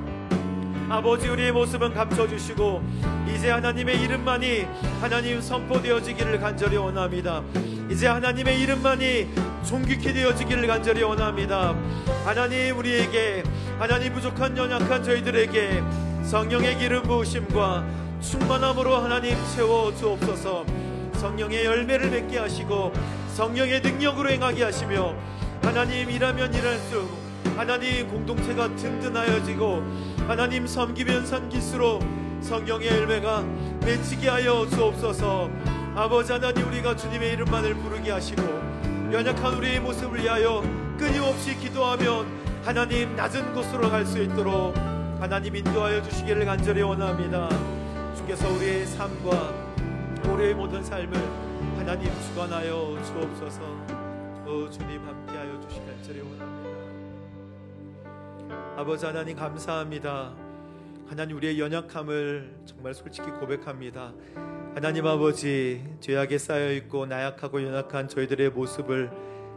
아버지 0.88 1.28
우리의 1.28 1.52
모습은 1.52 1.92
감춰주시고 1.92 2.82
이제 3.34 3.50
하나님의 3.50 4.00
이름만이 4.02 4.66
하나님 5.00 5.40
선포되어지기를 5.40 6.40
간절히 6.40 6.76
원합니다. 6.76 7.42
이제 7.90 8.06
하나님의 8.06 8.60
이름만이 8.62 9.28
존귀케 9.66 10.12
되어지기를 10.14 10.66
간절히 10.66 11.02
원합니다. 11.02 11.74
하나님 12.24 12.78
우리에게 12.78 13.42
하나님 13.78 14.14
부족한 14.14 14.56
연약한 14.56 15.02
저희들에게 15.04 15.82
성령의 16.24 16.78
기름 16.78 17.02
부으심과 17.02 17.84
충만함으로 18.20 18.96
하나님 18.96 19.36
채워 19.54 19.94
주옵소서 19.94 20.64
성령의 21.18 21.64
열매를 21.64 22.10
맺게 22.10 22.38
하시고 22.38 22.92
성령의 23.34 23.80
능력으로 23.80 24.30
행하게 24.30 24.64
하시며 24.64 25.14
하나님 25.62 26.08
일하면 26.10 26.52
일할수록 26.54 27.10
하나님 27.56 28.08
공동체가 28.08 28.74
든든하여지고 28.76 29.82
하나님 30.28 30.66
섬기면 30.66 31.26
섬길수록 31.26 32.02
성령의 32.40 32.88
열매가 32.88 33.42
맺히게 33.84 34.28
하여 34.28 34.66
주옵소서. 34.70 35.50
아버지 35.96 36.30
하나님 36.32 36.68
우리가 36.68 36.94
주님의 36.94 37.32
이름만을 37.32 37.74
부르게 37.74 38.12
하시고 38.12 38.42
연약한 39.12 39.54
우리의 39.54 39.80
모습을 39.80 40.22
위하여 40.22 40.62
끊임없이 40.96 41.56
기도하면 41.58 42.26
하나님 42.64 43.16
낮은 43.16 43.54
곳으로 43.54 43.90
갈 43.90 44.06
수 44.06 44.22
있도록 44.22 44.76
하나님 45.18 45.56
인도하여 45.56 46.00
주시기를 46.02 46.44
간절히 46.44 46.82
원합니다. 46.82 47.48
주께서 48.14 48.48
우리의 48.50 48.86
삶과 48.86 49.67
우리의 50.34 50.54
모든 50.54 50.82
삶을 50.82 51.16
하나님 51.76 52.10
주관하여 52.28 53.02
주옵소서. 53.04 53.62
오 54.46 54.70
주님 54.70 55.00
함께하여 55.04 55.60
주시 55.60 55.80
간절히 55.80 56.20
원합니다. 56.20 56.68
아버지 58.76 59.04
하나님 59.06 59.36
감사합니다. 59.36 60.34
하나님 61.08 61.36
우리의 61.36 61.58
연약함을 61.58 62.56
정말 62.66 62.94
솔직히 62.94 63.30
고백합니다. 63.30 64.12
하나님 64.74 65.06
아버지 65.06 65.82
죄악에 66.00 66.38
쌓여 66.38 66.72
있고 66.72 67.06
나약하고 67.06 67.62
연약한 67.62 68.08
저희들의 68.08 68.50
모습을 68.50 69.10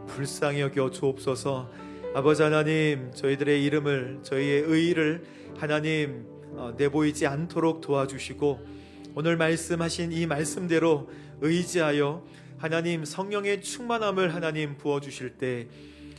불쌍히 0.08 0.60
여겨 0.62 0.90
주옵소서. 0.90 1.70
아버지 2.14 2.42
하나님 2.42 3.12
저희들의 3.12 3.64
이름을 3.64 4.20
저희의 4.22 4.62
의의를 4.62 5.24
하나님 5.58 6.26
어, 6.54 6.72
내보이지 6.76 7.26
않도록 7.26 7.80
도와주시고 7.80 8.81
오늘 9.14 9.36
말씀하신 9.36 10.10
이 10.12 10.24
말씀대로 10.24 11.10
의지하여 11.42 12.24
하나님 12.56 13.04
성령의 13.04 13.60
충만함을 13.60 14.34
하나님 14.34 14.78
부어 14.78 15.00
주실 15.00 15.36
때 15.36 15.68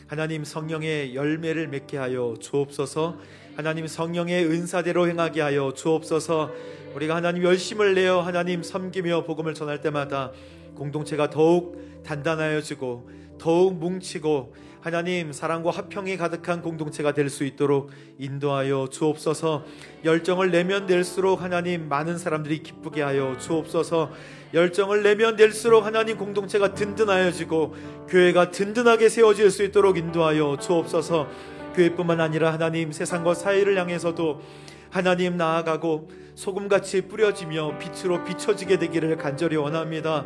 하나님 0.05 0.43
성령의 0.43 1.15
열매를 1.15 1.69
맺게 1.69 1.97
하여 1.97 2.35
주옵소서. 2.39 3.17
하나님 3.55 3.87
성령의 3.87 4.45
은사대로 4.45 5.07
행하게 5.07 5.41
하여 5.41 5.73
주옵소서. 5.73 6.51
우리가 6.93 7.15
하나님 7.15 7.43
열심을 7.43 7.95
내어 7.95 8.21
하나님 8.21 8.61
섬기며 8.61 9.23
복음을 9.23 9.55
전할 9.55 9.81
때마다 9.81 10.31
공동체가 10.75 11.31
더욱 11.31 12.03
단단하여지고 12.03 13.09
더욱 13.39 13.73
뭉치고 13.73 14.53
하나님 14.83 15.31
사랑과 15.31 15.71
화평이 15.71 16.17
가득한 16.17 16.61
공동체가 16.61 17.13
될 17.13 17.29
수 17.29 17.45
있도록 17.45 17.89
인도하여 18.19 18.89
주옵소서. 18.91 19.63
열정을 20.03 20.51
내면 20.51 20.87
낼수록 20.87 21.41
하나님 21.41 21.87
많은 21.87 22.17
사람들이 22.17 22.61
기쁘게 22.61 23.01
하여 23.01 23.37
주옵소서. 23.37 24.11
열정을 24.53 25.01
내면 25.01 25.37
낼수록 25.37 25.85
하나님 25.85 26.17
공동체가 26.17 26.73
든든하여지고 26.73 27.75
교회가 28.09 28.51
든든하게 28.51 29.07
세워질 29.07 29.51
수 29.51 29.63
있도록 29.63 29.97
인도하여 29.97 30.57
주옵소서. 30.57 31.29
교회뿐만 31.75 32.19
아니라 32.19 32.51
하나님 32.51 32.91
세상과 32.91 33.35
사회를 33.35 33.79
향해서도 33.79 34.41
하나님 34.89 35.37
나아가고 35.37 36.09
소금같이 36.35 37.07
뿌려지며 37.07 37.79
빛으로 37.79 38.25
비춰지게 38.25 38.79
되기를 38.79 39.15
간절히 39.15 39.55
원합니다. 39.55 40.25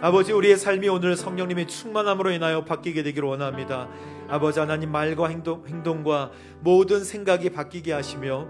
아버지 0.00 0.32
우리의 0.32 0.56
삶이 0.56 0.88
오늘 0.88 1.16
성령님의 1.16 1.66
충만함으로 1.66 2.30
인하여 2.30 2.64
바뀌게 2.64 3.02
되기를 3.02 3.28
원합니다. 3.28 3.88
아버지 4.28 4.60
하나님 4.60 4.92
말과 4.92 5.26
행동, 5.26 5.66
행동과 5.66 6.30
모든 6.60 7.02
생각이 7.02 7.50
바뀌게 7.50 7.92
하시며 7.92 8.46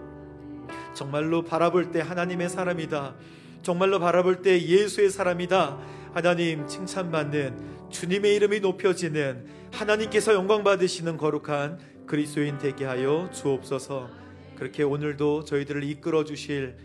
정말로 0.93 1.43
바라볼 1.45 1.91
때 1.91 2.03
하나님의 2.03 2.51
사람이다. 2.51 3.15
정말로 3.63 3.99
바라볼 3.99 4.43
때 4.43 4.61
예수의 4.61 5.09
사람이다. 5.09 5.79
하나님 6.13 6.67
칭찬받는 6.67 7.89
주님의 7.89 8.37
이름이 8.37 8.61
높여지는 8.61 9.47
하나님께서 9.73 10.35
영광 10.35 10.63
받으시는 10.63 11.17
거룩한 11.17 11.79
그리스도인 12.07 12.59
되게 12.59 12.85
하여 12.85 13.31
주옵소서. 13.33 14.11
그렇게 14.55 14.83
오늘도 14.83 15.45
저희들을 15.45 15.83
이끌어 15.85 16.25
주실 16.25 16.77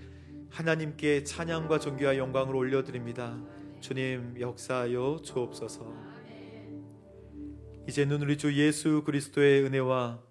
하나님께 0.51 1.25
찬양과 1.25 1.79
존귀와 1.79 2.15
영광을 2.15 2.55
올려드립니다. 2.55 3.35
주님 3.83 4.39
역사하여 4.39 5.19
주옵소서. 5.25 5.93
이제는 7.89 8.21
우리 8.21 8.37
주 8.37 8.53
예수 8.53 9.03
그리스도의 9.03 9.65
은혜와 9.65 10.23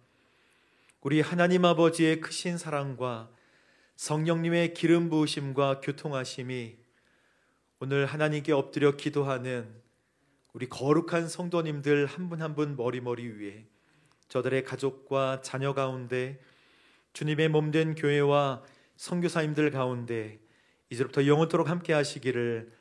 우리 1.03 1.21
하나님 1.21 1.67
아버지의 1.67 2.23
크신 2.23 2.57
사랑과 2.57 3.31
성령님의 3.97 4.73
기름 4.73 5.11
부으심과 5.11 5.83
교통하심이 5.83 6.79
오늘 7.81 8.07
하나님께 8.07 8.53
엎드려 8.53 8.97
기도하는 8.97 9.69
우리 10.55 10.67
거룩한 10.71 11.29
성도님들 11.29 12.07
한 12.07 12.31
분 12.31 12.41
한 12.41 12.55
분 12.55 12.75
머리머리 12.75 13.27
위에 13.29 13.67
저들의 14.29 14.65
가족과 14.65 15.43
자녀 15.43 15.75
가운데 15.75 16.41
주님의 17.13 17.51
몸된 17.51 17.97
교회와 17.97 18.63
선교사님들 18.97 19.71
가운데 19.73 20.41
이제부터 20.89 21.27
영원토록 21.27 21.69
함께 21.69 21.93
하시기를 21.93 22.81